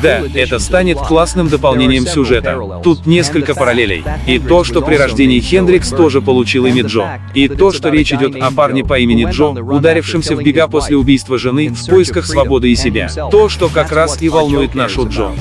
Да, 0.01 0.21
это 0.33 0.59
станет 0.59 0.97
классным 0.99 1.47
дополнением 1.47 2.05
сюжета. 2.07 2.81
Тут 2.83 3.05
несколько 3.05 3.55
параллелей. 3.55 4.03
И 4.27 4.39
то, 4.39 4.63
что 4.63 4.81
при 4.81 4.95
рождении 4.95 5.39
Хендрикс 5.39 5.89
тоже 5.89 6.21
получил 6.21 6.65
имя 6.65 6.83
Джо. 6.83 7.19
И 7.33 7.47
то, 7.47 7.71
что 7.71 7.89
речь 7.89 8.13
идет 8.13 8.35
о 8.35 8.51
парне 8.51 8.83
по 8.83 8.99
имени 8.99 9.25
Джо, 9.29 9.47
ударившемся 9.49 10.35
в 10.35 10.43
бега 10.43 10.67
после 10.67 10.97
убийства 10.97 11.37
жены 11.37 11.69
в 11.69 11.87
поисках 11.87 12.25
свободы 12.25 12.71
и 12.71 12.75
себя. 12.75 13.09
То, 13.31 13.49
что 13.49 13.69
как 13.69 13.91
раз 13.91 14.21
и 14.21 14.29
волнует 14.29 14.75
нашу 14.75 15.07
Джо. 15.07 15.31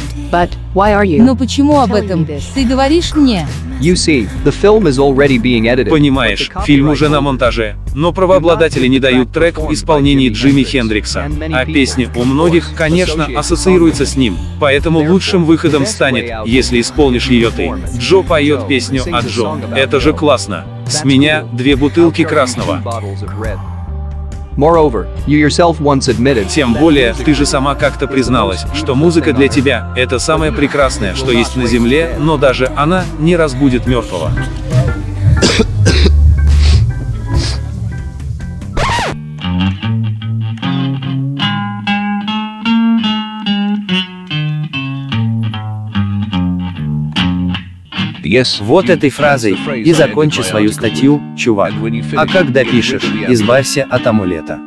Но 1.22 1.36
почему 1.36 1.80
об 1.80 1.94
этом? 1.94 2.26
Ты 2.54 2.64
говоришь 2.64 3.14
мне? 3.14 3.46
Понимаешь, 5.90 6.50
фильм 6.64 6.88
уже 6.88 7.08
на 7.08 7.20
монтаже, 7.20 7.76
но 7.94 8.12
правообладатели 8.12 8.86
не 8.86 8.98
дают 8.98 9.32
трек 9.32 9.58
в 9.58 9.72
исполнении 9.72 10.28
Джимми 10.30 10.62
Хендрикса. 10.62 11.30
А 11.52 11.64
песня 11.64 12.10
у 12.14 12.24
многих, 12.24 12.74
конечно, 12.76 13.28
ассоциируется 13.36 14.06
с 14.06 14.16
ним, 14.16 14.36
поэтому 14.60 15.00
лучшим 15.00 15.44
выходом 15.44 15.86
станет, 15.86 16.30
если 16.46 16.80
исполнишь 16.80 17.28
ее 17.28 17.50
ты. 17.50 17.72
Джо 17.98 18.22
поет 18.22 18.66
песню 18.68 19.02
о 19.12 19.20
Джо. 19.20 19.56
Это 19.76 20.00
же 20.00 20.12
классно. 20.12 20.64
С 20.86 21.04
меня 21.04 21.44
две 21.52 21.76
бутылки 21.76 22.24
красного. 22.24 22.82
Тем 26.44 26.74
более, 26.74 27.12
ты 27.14 27.34
же 27.34 27.46
сама 27.46 27.74
как-то 27.74 28.06
призналась, 28.06 28.64
что 28.74 28.94
музыка 28.94 29.32
для 29.32 29.48
тебя— 29.48 29.92
это 29.96 30.18
самое 30.18 30.52
прекрасное, 30.52 31.14
что 31.14 31.32
есть 31.32 31.56
на 31.56 31.66
земле, 31.66 32.16
но 32.18 32.36
даже 32.36 32.70
она 32.76 33.04
не 33.18 33.36
разбудит 33.36 33.86
мертвого. 33.86 34.30
Вот 48.60 48.90
этой 48.90 49.10
фразой 49.10 49.56
и 49.76 49.92
закончи 49.92 50.40
свою 50.40 50.72
статью, 50.72 51.22
чувак. 51.36 51.72
А 52.16 52.26
как 52.26 52.52
допишешь, 52.52 53.04
избавься 53.28 53.84
от 53.84 54.06
амулета. 54.06 54.58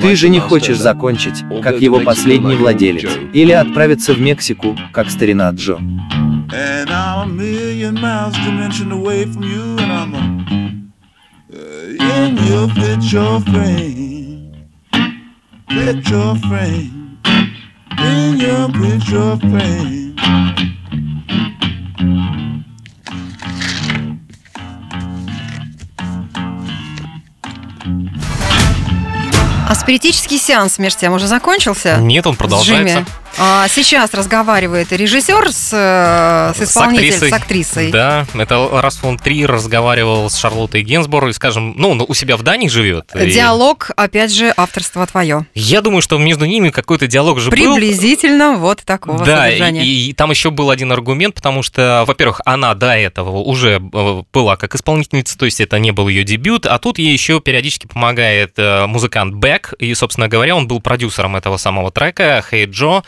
Ты 0.00 0.16
же 0.16 0.28
не 0.28 0.40
хочешь 0.40 0.78
закончить, 0.78 1.44
как 1.62 1.80
его 1.80 2.00
последний 2.00 2.56
владелец, 2.56 3.10
или 3.32 3.52
отправиться 3.52 4.14
в 4.14 4.20
Мексику, 4.20 4.76
как 4.92 5.10
старина 5.10 5.50
Джо. 5.50 5.78
Uh, 11.68 12.68
picture 12.74 13.40
frame, 13.40 14.52
picture 15.68 16.34
frame, 16.46 17.18
in 17.98 18.38
your 18.38 18.68
picture 18.70 19.36
frame. 19.38 20.75
Спиритический 29.86 30.38
сеанс 30.38 30.80
между 30.80 30.98
тем 31.02 31.12
уже 31.12 31.28
закончился? 31.28 31.98
Нет, 31.98 32.26
он 32.26 32.34
продолжается. 32.34 33.06
А 33.38 33.68
сейчас 33.68 34.14
разговаривает 34.14 34.92
режиссер 34.92 35.52
с, 35.52 35.70
э, 35.72 36.58
с 36.58 36.62
исполнителем, 36.62 37.12
с 37.12 37.16
актрисой. 37.16 37.28
с 37.28 37.32
актрисой. 37.32 37.90
Да, 37.90 38.26
это 38.34 38.58
Ларс 38.58 38.96
фон 38.96 39.18
Триер 39.18 39.52
разговаривал 39.52 40.30
с 40.30 40.36
Шарлоттой 40.38 40.82
Генсбор 40.82 41.28
и, 41.28 41.32
скажем, 41.32 41.74
ну, 41.76 42.04
у 42.08 42.14
себя 42.14 42.36
в 42.36 42.42
Дании 42.42 42.68
живет. 42.68 43.10
Диалог, 43.14 43.90
и... 43.90 43.92
опять 43.96 44.32
же, 44.32 44.54
авторство 44.56 45.06
твое. 45.06 45.46
Я 45.54 45.82
думаю, 45.82 46.00
что 46.00 46.16
между 46.16 46.46
ними 46.46 46.70
какой-то 46.70 47.06
диалог 47.06 47.38
же 47.40 47.50
Приблизительно 47.50 47.72
был. 47.72 47.76
Приблизительно 47.76 48.56
вот 48.56 48.82
такого 48.84 49.24
да, 49.24 49.44
содержания. 49.44 49.84
И, 49.84 50.10
и 50.10 50.12
там 50.14 50.30
еще 50.30 50.50
был 50.50 50.70
один 50.70 50.90
аргумент, 50.92 51.34
потому 51.34 51.62
что, 51.62 52.04
во-первых, 52.06 52.40
она 52.46 52.74
до 52.74 52.96
этого 52.96 53.38
уже 53.38 53.82
э, 53.92 54.22
была 54.32 54.56
как 54.56 54.74
исполнительница, 54.74 55.36
то 55.36 55.44
есть 55.44 55.60
это 55.60 55.78
не 55.78 55.92
был 55.92 56.08
ее 56.08 56.24
дебют, 56.24 56.64
а 56.64 56.78
тут 56.78 56.98
ей 56.98 57.12
еще 57.12 57.40
периодически 57.40 57.86
помогает 57.86 58.54
э, 58.56 58.86
музыкант 58.86 59.34
Бек, 59.34 59.74
и, 59.78 59.92
собственно 59.94 60.28
говоря, 60.28 60.56
он 60.56 60.66
был 60.66 60.80
продюсером 60.80 61.36
этого 61.36 61.58
самого 61.58 61.90
трека 61.90 62.42
«Hey 62.50 62.66
Joe», 62.66 63.04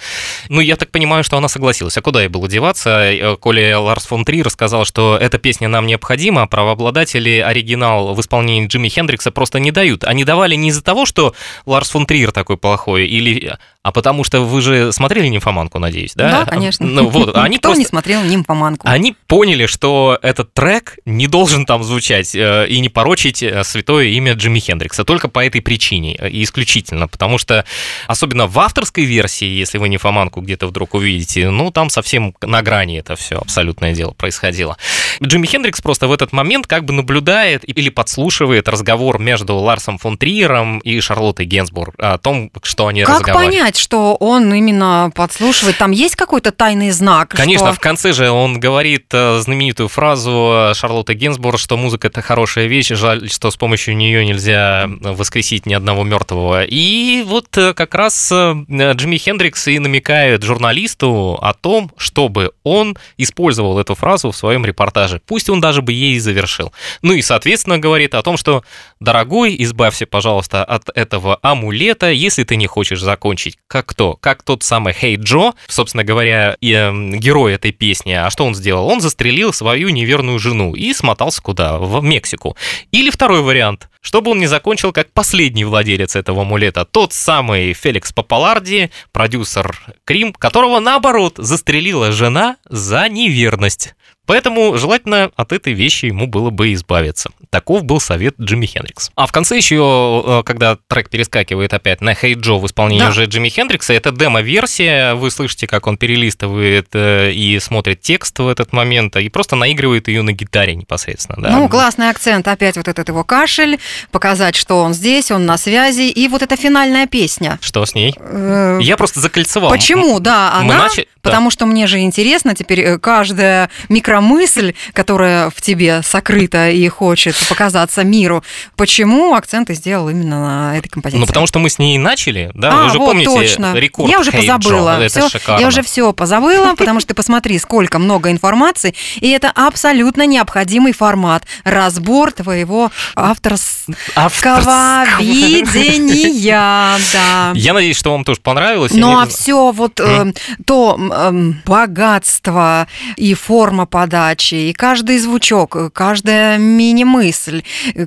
ну, 0.48 0.60
я 0.60 0.76
так 0.76 0.90
понимаю, 0.90 1.24
что 1.24 1.36
она 1.36 1.48
согласилась. 1.48 1.96
А 1.96 2.02
куда 2.02 2.22
ей 2.22 2.28
было 2.28 2.48
деваться? 2.48 2.90
Э, 2.90 3.36
коли 3.36 3.72
Ларс 3.72 4.06
фон 4.06 4.24
Три 4.24 4.42
рассказал, 4.42 4.84
что 4.84 5.16
эта 5.20 5.38
песня 5.38 5.68
нам 5.68 5.86
необходима, 5.86 6.46
правообладатели 6.46 7.38
оригинал 7.38 8.14
в 8.14 8.20
исполнении 8.20 8.66
Джимми 8.66 8.88
Хендрикса 8.88 9.30
просто 9.30 9.58
не 9.58 9.70
дают. 9.70 10.04
Они 10.04 10.24
давали 10.24 10.54
не 10.54 10.68
из-за 10.68 10.82
того, 10.82 11.06
что 11.06 11.34
Ларс 11.66 11.90
фон 11.90 12.06
Триер 12.06 12.32
такой 12.32 12.56
плохой, 12.56 13.06
или 13.06 13.56
а 13.88 13.90
потому 13.90 14.22
что 14.22 14.42
вы 14.42 14.60
же 14.60 14.92
смотрели 14.92 15.28
«Нимфоманку», 15.28 15.78
надеюсь, 15.78 16.12
да? 16.14 16.44
Да, 16.44 16.44
конечно. 16.44 16.86
Ну, 16.86 17.08
вот, 17.08 17.34
они 17.34 17.56
Кто 17.56 17.68
просто... 17.68 17.80
не 17.80 17.86
смотрел 17.86 18.22
«Нимфоманку»? 18.22 18.86
Они 18.86 19.16
поняли, 19.26 19.64
что 19.64 20.18
этот 20.20 20.52
трек 20.52 20.98
не 21.06 21.26
должен 21.26 21.64
там 21.64 21.82
звучать 21.82 22.34
э, 22.34 22.66
и 22.68 22.80
не 22.80 22.90
порочить 22.90 23.42
э, 23.42 23.64
святое 23.64 24.08
имя 24.08 24.34
Джимми 24.34 24.58
Хендрикса, 24.58 25.04
только 25.04 25.28
по 25.28 25.42
этой 25.42 25.62
причине, 25.62 26.16
э, 26.18 26.28
и 26.28 26.42
исключительно, 26.42 27.08
потому 27.08 27.38
что, 27.38 27.64
особенно 28.06 28.46
в 28.46 28.58
авторской 28.58 29.04
версии, 29.04 29.46
если 29.46 29.78
вы 29.78 29.88
«Нимфоманку» 29.88 30.42
где-то 30.42 30.66
вдруг 30.66 30.92
увидите, 30.92 31.48
ну, 31.48 31.70
там 31.70 31.88
совсем 31.88 32.34
на 32.42 32.60
грани 32.60 32.98
это 32.98 33.16
все 33.16 33.38
абсолютное 33.38 33.94
дело 33.94 34.10
происходило. 34.10 34.76
Джимми 35.22 35.46
Хендрикс 35.46 35.80
просто 35.80 36.08
в 36.08 36.12
этот 36.12 36.32
момент 36.32 36.66
как 36.66 36.84
бы 36.84 36.92
наблюдает 36.92 37.68
или 37.68 37.88
подслушивает 37.88 38.68
разговор 38.68 39.18
между 39.18 39.56
Ларсом 39.56 39.98
фон 39.98 40.16
Триером 40.16 40.78
и 40.78 41.00
Шарлоттой 41.00 41.46
Генсбур 41.46 41.92
о 41.98 42.18
том, 42.18 42.50
что 42.62 42.86
они 42.86 43.02
как 43.02 43.20
разговаривают. 43.20 43.58
понять, 43.58 43.76
что 43.76 44.14
он 44.14 44.52
именно 44.52 45.10
подслушивает? 45.14 45.78
Там 45.78 45.90
есть 45.90 46.16
какой-то 46.16 46.52
тайный 46.52 46.90
знак? 46.90 47.30
Конечно, 47.30 47.68
что... 47.68 47.76
в 47.76 47.80
конце 47.80 48.12
же 48.12 48.30
он 48.30 48.60
говорит 48.60 49.06
э, 49.12 49.40
знаменитую 49.40 49.88
фразу 49.88 50.72
Шарлотты 50.74 51.14
Генсбур, 51.14 51.58
что 51.58 51.76
музыка 51.76 52.08
это 52.08 52.22
хорошая 52.22 52.66
вещь, 52.66 52.88
жаль, 52.88 53.28
что 53.30 53.50
с 53.50 53.56
помощью 53.56 53.96
нее 53.96 54.24
нельзя 54.24 54.88
воскресить 55.00 55.66
ни 55.66 55.74
одного 55.74 56.04
мертвого. 56.04 56.64
И 56.64 57.22
вот 57.26 57.56
э, 57.56 57.74
как 57.74 57.94
раз 57.94 58.30
э, 58.32 58.54
Джимми 58.68 59.16
Хендрикс 59.16 59.68
и 59.68 59.78
намекает 59.78 60.42
журналисту 60.42 61.38
о 61.40 61.54
том, 61.54 61.90
чтобы 61.96 62.52
он 62.64 62.96
использовал 63.16 63.78
эту 63.78 63.94
фразу 63.94 64.30
в 64.30 64.36
своем 64.36 64.64
репортаже 64.64 65.07
даже. 65.08 65.20
Пусть 65.26 65.48
он 65.48 65.60
даже 65.60 65.82
бы 65.82 65.92
ей 65.92 66.14
и 66.14 66.18
завершил. 66.18 66.72
Ну 67.02 67.14
и, 67.14 67.22
соответственно, 67.22 67.78
говорит 67.78 68.14
о 68.14 68.22
том, 68.22 68.36
что, 68.36 68.62
дорогой, 69.00 69.56
избавься, 69.58 70.06
пожалуйста, 70.06 70.64
от 70.64 70.88
этого 70.94 71.38
амулета, 71.42 72.10
если 72.10 72.44
ты 72.44 72.56
не 72.56 72.66
хочешь 72.66 73.00
закончить. 73.00 73.58
Как 73.66 73.86
кто? 73.86 74.14
Как 74.14 74.42
тот 74.42 74.62
самый 74.62 74.92
Хей 74.92 75.16
Джо, 75.16 75.52
собственно 75.66 76.04
говоря, 76.04 76.56
и, 76.60 76.72
э, 76.72 76.92
герой 77.16 77.54
этой 77.54 77.72
песни. 77.72 78.12
А 78.12 78.30
что 78.30 78.44
он 78.44 78.54
сделал? 78.54 78.86
Он 78.86 79.00
застрелил 79.00 79.52
свою 79.52 79.88
неверную 79.88 80.38
жену 80.38 80.74
и 80.74 80.92
смотался 80.92 81.42
куда? 81.42 81.78
В 81.78 82.02
Мексику. 82.02 82.56
Или 82.92 83.10
второй 83.10 83.42
вариант. 83.42 83.88
Чтобы 84.00 84.30
он 84.30 84.38
не 84.38 84.46
закончил 84.46 84.92
как 84.92 85.12
последний 85.12 85.64
владелец 85.64 86.16
этого 86.16 86.42
амулета, 86.42 86.84
тот 86.84 87.12
самый 87.12 87.72
Феликс 87.72 88.12
Папаларди, 88.12 88.90
продюсер 89.12 89.76
Крим, 90.04 90.32
которого, 90.32 90.80
наоборот, 90.80 91.34
застрелила 91.36 92.12
жена 92.12 92.56
за 92.68 93.08
неверность. 93.08 93.94
Поэтому 94.28 94.76
желательно 94.76 95.30
от 95.36 95.52
этой 95.52 95.72
вещи 95.72 96.04
ему 96.04 96.26
было 96.26 96.50
бы 96.50 96.74
избавиться. 96.74 97.30
Таков 97.48 97.84
был 97.84 97.98
совет 97.98 98.34
Джимми 98.38 98.66
Хендрикс. 98.66 99.10
А 99.14 99.26
в 99.26 99.32
конце 99.32 99.56
еще, 99.56 100.22
э, 100.24 100.42
когда 100.44 100.76
трек 100.86 101.08
перескакивает 101.08 101.72
опять 101.72 102.02
на 102.02 102.12
hey 102.12 102.34
Джо 102.34 102.58
в 102.58 102.66
исполнении 102.66 103.00
да. 103.04 103.08
уже 103.08 103.24
Джимми 103.24 103.48
Хендрикса, 103.48 103.94
это 103.94 104.12
демо-версия, 104.12 105.14
вы 105.14 105.30
слышите, 105.30 105.66
как 105.66 105.86
он 105.86 105.96
перелистывает 105.96 106.88
э, 106.92 107.32
и 107.32 107.58
смотрит 107.58 108.02
текст 108.02 108.38
в 108.38 108.46
этот 108.46 108.74
момент, 108.74 109.16
и 109.16 109.30
просто 109.30 109.56
наигрывает 109.56 110.08
ее 110.08 110.20
на 110.20 110.32
гитаре 110.32 110.76
непосредственно. 110.76 111.40
Да. 111.40 111.50
Ну, 111.50 111.66
классный 111.70 112.10
акцент, 112.10 112.46
опять 112.48 112.76
вот 112.76 112.86
этот 112.86 113.08
его 113.08 113.24
кашель, 113.24 113.78
показать, 114.12 114.56
что 114.56 114.82
он 114.82 114.92
здесь, 114.92 115.30
он 115.30 115.46
на 115.46 115.56
связи, 115.56 116.10
и 116.10 116.28
вот 116.28 116.42
эта 116.42 116.54
финальная 116.56 117.06
песня. 117.06 117.58
Что 117.62 117.86
с 117.86 117.94
ней? 117.94 118.14
Э, 118.18 118.78
Я 118.82 118.98
просто 118.98 119.20
закольцевал. 119.20 119.70
Почему? 119.70 120.20
Да, 120.20 120.52
она. 120.52 120.88
Потому 121.28 121.50
что 121.50 121.66
мне 121.66 121.86
же 121.86 122.00
интересно 122.00 122.54
теперь 122.54 122.98
каждая 122.98 123.70
микро 123.88 124.20
мысль, 124.20 124.74
которая 124.92 125.50
в 125.50 125.60
тебе 125.60 126.02
сокрыта 126.02 126.70
и 126.70 126.88
хочет 126.88 127.36
показаться 127.48 128.04
миру. 128.04 128.42
Почему 128.76 129.34
акценты 129.34 129.74
сделал 129.74 130.08
именно 130.08 130.40
на 130.40 130.78
этой 130.78 130.88
композиции? 130.88 131.20
Ну, 131.20 131.26
потому 131.26 131.46
что 131.46 131.58
мы 131.58 131.70
с 131.70 131.78
ней 131.78 131.98
начали, 131.98 132.50
да? 132.54 132.72
А, 132.72 132.84
Вы 132.84 132.90
же 132.90 132.98
вот, 132.98 133.06
помните 133.06 133.30
точно. 133.30 133.74
рекорд 133.74 134.10
Я 134.10 134.20
уже 134.20 134.30
hey 134.30 134.40
позабыла. 134.40 135.00
Это 135.00 135.20
все, 135.20 135.28
шикарно. 135.28 135.60
Я 135.60 135.68
уже 135.68 135.82
все 135.82 136.12
позабыла, 136.12 136.74
потому 136.74 137.00
что 137.00 137.08
ты 137.08 137.14
посмотри, 137.14 137.58
сколько 137.58 137.98
много 137.98 138.30
информации, 138.30 138.94
и 139.20 139.30
это 139.30 139.50
абсолютно 139.54 140.26
необходимый 140.26 140.92
формат. 140.92 141.44
Разбор 141.64 142.32
твоего 142.32 142.90
авторского, 143.14 143.96
авторского. 144.14 145.22
видения. 145.22 146.98
Да. 147.12 147.52
Я 147.54 147.72
надеюсь, 147.72 147.96
что 147.96 148.12
вам 148.12 148.24
тоже 148.24 148.40
понравилось. 148.40 148.92
Ну, 148.94 149.18
а 149.18 149.26
все 149.26 149.72
вот 149.72 150.00
э, 150.00 150.32
то 150.64 150.98
э, 150.98 151.17
богатство 151.64 152.86
и 153.16 153.34
форма 153.34 153.86
подачи, 153.86 154.54
и 154.54 154.72
каждый 154.72 155.18
звучок, 155.18 155.76
каждая 155.92 156.58
мини-мысль, 156.58 157.62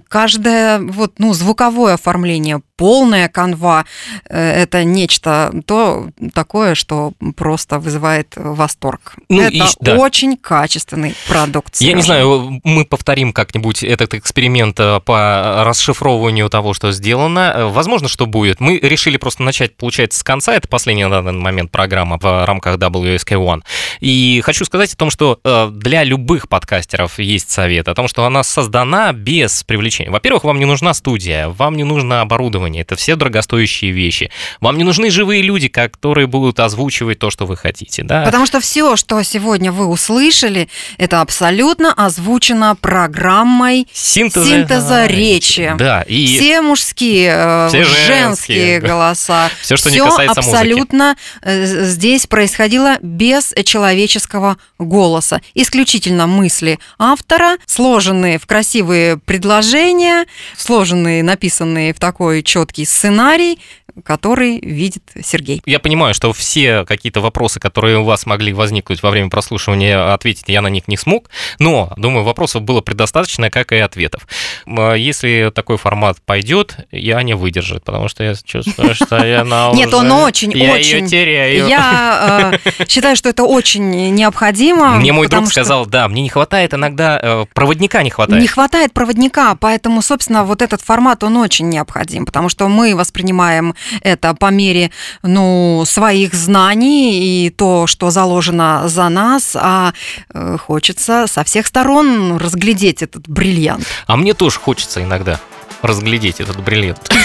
каждое 0.07 0.79
вот, 0.79 1.19
ну, 1.19 1.33
звуковое 1.33 1.95
оформление, 1.95 2.61
полная 2.81 3.29
канва 3.29 3.85
э,– 4.27 4.63
это 4.63 4.83
нечто 4.83 5.53
то 5.67 6.09
такое, 6.33 6.73
что 6.73 7.13
просто 7.35 7.77
вызывает 7.77 8.33
восторг. 8.35 9.13
Ну, 9.29 9.39
это 9.39 9.55
и, 9.55 9.61
да. 9.81 9.97
очень 9.97 10.35
качественный 10.35 11.13
продукт. 11.27 11.79
Я 11.79 11.93
не 11.93 12.01
знаю, 12.01 12.59
мы 12.63 12.85
повторим 12.85 13.33
как-нибудь 13.33 13.83
этот 13.83 14.15
эксперимент 14.15 14.79
э, 14.79 14.99
по 15.05 15.63
расшифровыванию 15.63 16.49
того, 16.49 16.73
что 16.73 16.91
сделано. 16.91 17.53
Э, 17.55 17.65
возможно, 17.65 18.07
что 18.07 18.25
будет. 18.25 18.59
Мы 18.59 18.79
решили 18.79 19.17
просто 19.17 19.43
начать, 19.43 19.77
получается, 19.77 20.17
с 20.17 20.23
конца. 20.23 20.55
Это 20.55 20.67
последняя 20.67 21.07
на 21.07 21.21
данный 21.21 21.39
момент 21.39 21.69
программа 21.69 22.17
в 22.17 22.45
рамках 22.47 22.77
WSK 22.77 23.37
One. 23.37 23.61
И 23.99 24.41
хочу 24.43 24.65
сказать 24.65 24.91
о 24.93 24.97
том, 24.97 25.11
что 25.11 25.39
для 25.71 26.03
любых 26.03 26.49
подкастеров 26.49 27.19
есть 27.19 27.51
совет 27.51 27.87
о 27.87 27.93
том, 27.93 28.07
что 28.07 28.25
она 28.25 28.41
создана 28.41 29.13
без 29.13 29.63
привлечения. 29.63 30.09
Во-первых, 30.09 30.45
вам 30.45 30.57
не 30.57 30.65
нужна 30.65 30.95
студия, 30.95 31.47
вам 31.49 31.77
не 31.77 31.83
нужно 31.83 32.21
оборудование, 32.21 32.70
оборудование, 32.71 32.81
это 32.81 32.95
все 32.95 33.15
дорогостоящие 33.15 33.91
вещи. 33.91 34.31
Вам 34.59 34.77
не 34.77 34.83
нужны 34.83 35.11
живые 35.11 35.41
люди, 35.41 35.67
которые 35.67 36.27
будут 36.27 36.59
озвучивать 36.59 37.19
то, 37.19 37.29
что 37.29 37.45
вы 37.45 37.57
хотите, 37.57 38.03
да? 38.03 38.23
Потому 38.23 38.45
что 38.45 38.59
все, 38.59 38.95
что 38.95 39.21
сегодня 39.23 39.71
вы 39.71 39.85
услышали, 39.85 40.67
это 40.97 41.21
абсолютно 41.21 41.93
озвучено 41.93 42.75
программой 42.75 43.87
синтеза, 43.93 44.45
синтеза 44.45 45.05
речи. 45.07 45.73
Да, 45.77 46.03
и 46.03 46.25
все 46.25 46.61
мужские, 46.61 47.31
э, 47.33 47.67
все 47.69 47.83
женские, 47.83 48.07
женские 48.07 48.79
голоса. 48.79 49.49
Все, 49.61 49.77
что 49.77 49.89
все 49.89 49.99
не 49.99 50.09
касается 50.09 50.39
абсолютно 50.39 51.15
музыки. 51.43 51.85
здесь 51.85 52.27
происходило 52.27 52.97
без 53.01 53.53
человеческого 53.63 54.57
голоса. 54.79 55.41
Исключительно 55.53 56.27
мысли 56.27 56.79
автора, 56.97 57.57
сложенные 57.65 58.39
в 58.39 58.45
красивые 58.45 59.17
предложения, 59.17 60.25
сложенные, 60.57 61.23
написанные 61.23 61.93
в 61.93 61.99
такой 61.99 62.43
четкий 62.43 62.60
четкий 62.61 62.85
сценарий, 62.85 63.59
который 64.03 64.59
видит 64.59 65.03
Сергей. 65.23 65.61
Я 65.65 65.79
понимаю, 65.79 66.13
что 66.13 66.33
все 66.33 66.85
какие-то 66.85 67.21
вопросы, 67.21 67.59
которые 67.59 67.99
у 67.99 68.03
вас 68.03 68.25
могли 68.25 68.53
возникнуть 68.53 69.03
во 69.03 69.11
время 69.11 69.29
прослушивания, 69.29 70.13
ответить 70.13 70.45
я 70.47 70.61
на 70.61 70.67
них 70.67 70.87
не 70.87 70.97
смог, 70.97 71.29
но, 71.59 71.91
думаю, 71.97 72.23
вопросов 72.23 72.61
было 72.61 72.81
предостаточно, 72.81 73.49
как 73.49 73.71
и 73.71 73.77
ответов. 73.77 74.27
А 74.65 74.93
Если 74.93 75.51
такой 75.53 75.77
формат 75.77 76.17
пойдет, 76.25 76.75
я 76.91 77.21
не 77.23 77.35
выдержит, 77.35 77.83
потому 77.83 78.07
что 78.07 78.23
я 78.23 78.35
чувствую, 78.35 78.95
что 78.95 79.23
я 79.25 79.43
на 79.43 79.71
Нет, 79.73 79.93
он 79.93 80.11
очень, 80.11 80.51
я 80.51 80.73
очень... 80.73 81.03
ее 81.03 81.07
теряю. 81.07 81.67
Я 81.67 82.59
э, 82.65 82.85
считаю, 82.87 83.15
что 83.15 83.29
это 83.29 83.43
очень 83.43 84.13
необходимо. 84.13 84.95
Мне 84.95 85.13
мой 85.13 85.27
друг 85.27 85.47
сказал, 85.47 85.85
да, 85.85 86.07
мне 86.07 86.21
не 86.21 86.29
хватает 86.29 86.73
иногда, 86.73 87.19
э, 87.21 87.45
проводника 87.53 88.03
не 88.03 88.09
хватает. 88.09 88.41
Не 88.41 88.47
хватает 88.47 88.93
проводника, 88.93 89.55
поэтому, 89.55 90.01
собственно, 90.01 90.43
вот 90.43 90.61
этот 90.61 90.81
формат, 90.81 91.23
он 91.23 91.37
очень 91.37 91.69
необходим, 91.69 92.25
потому 92.25 92.49
что 92.49 92.67
мы 92.67 92.95
воспринимаем 92.95 93.75
это 94.01 94.33
по 94.33 94.51
мере 94.51 94.91
ну, 95.23 95.83
своих 95.85 96.33
знаний 96.33 97.45
и 97.45 97.49
то, 97.49 97.87
что 97.87 98.09
заложено 98.09 98.87
за 98.87 99.09
нас, 99.09 99.55
а 99.59 99.93
э, 100.33 100.57
хочется 100.57 101.25
со 101.27 101.43
всех 101.43 101.67
сторон 101.67 102.37
разглядеть 102.37 103.01
этот 103.01 103.27
бриллиант. 103.27 103.85
А 104.07 104.17
мне 104.17 104.33
тоже 104.33 104.59
хочется 104.59 105.03
иногда 105.03 105.39
разглядеть 105.81 106.39
этот 106.39 106.61
бриллиант. 106.61 107.11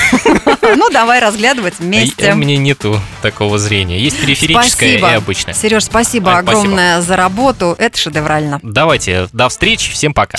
Ну, 0.77 0.91
давай 0.91 1.21
разглядывать 1.21 1.79
вместе. 1.79 2.35
Мне 2.35 2.57
нету 2.57 3.01
такого 3.23 3.57
зрения. 3.57 4.01
Есть 4.01 4.21
периферическое 4.21 4.99
и 4.99 5.15
обычное. 5.15 5.55
Сереж, 5.55 5.85
спасибо 5.85 6.37
огромное 6.39 7.01
за 7.01 7.15
работу. 7.15 7.77
Это 7.79 7.97
шедеврально. 7.97 8.59
Давайте, 8.63 9.29
до 9.33 9.49
встречи, 9.49 9.93
всем 9.93 10.13
пока. 10.13 10.39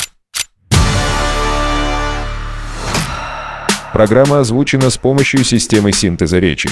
Программа 3.97 4.41
озвучена 4.41 4.91
с 4.91 4.97
помощью 4.99 5.43
системы 5.43 5.91
синтеза 5.91 6.37
речи. 6.37 6.69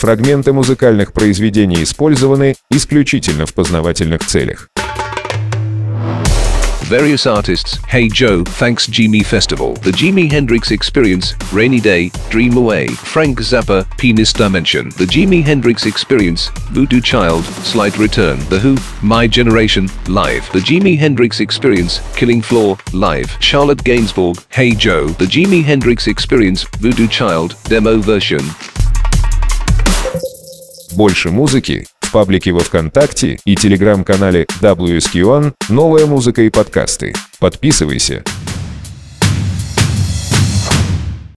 Фрагменты 0.00 0.52
музыкальных 0.52 1.12
произведений 1.12 1.84
использованы 1.84 2.56
исключительно 2.68 3.46
в 3.46 3.54
познавательных 3.54 4.26
целях. 4.26 4.71
Various 6.87 7.25
artists, 7.25 7.79
Hey 7.87 8.07
Joe, 8.07 8.45
Thanks 8.45 8.87
Jimmy 8.87 9.21
Festival, 9.21 9.73
The 9.73 9.91
Jimi 9.91 10.31
Hendrix 10.31 10.71
Experience, 10.71 11.33
Rainy 11.51 11.81
Day, 11.81 12.11
Dream 12.29 12.55
Away, 12.55 12.87
Frank 12.87 13.39
Zappa, 13.39 13.85
Penis 13.97 14.31
Dimension, 14.31 14.89
The 14.91 15.05
Jimi 15.05 15.43
Hendrix 15.43 15.85
Experience, 15.85 16.47
Voodoo 16.71 17.01
Child, 17.01 17.43
Slight 17.43 17.97
Return, 17.97 18.39
The 18.47 18.59
Who, 18.59 18.77
My 19.05 19.27
Generation, 19.27 19.89
Live, 20.07 20.49
The 20.53 20.59
Jimi 20.59 20.97
Hendrix 20.97 21.41
Experience, 21.41 21.99
Killing 22.15 22.41
Floor, 22.41 22.77
Live, 22.93 23.35
Charlotte 23.41 23.83
Gainsbourg, 23.83 24.45
Hey 24.49 24.71
Joe, 24.71 25.07
The 25.07 25.25
Jimi 25.25 25.63
Hendrix 25.63 26.07
Experience, 26.07 26.63
Voodoo 26.79 27.09
Child, 27.09 27.55
Demo 27.65 27.97
Version. 27.97 28.43
Больше 30.95 31.31
музыки 31.31 31.85
в 32.00 32.00
паблике 32.12 32.52
во 32.52 32.60
Вконтакте 32.60 33.38
и 33.44 33.56
телеграм-канале 33.56 34.46
WSQ1 34.60 35.54
«Новая 35.70 36.06
музыка 36.06 36.42
и 36.42 36.50
подкасты». 36.50 37.14
Подписывайся. 37.40 38.22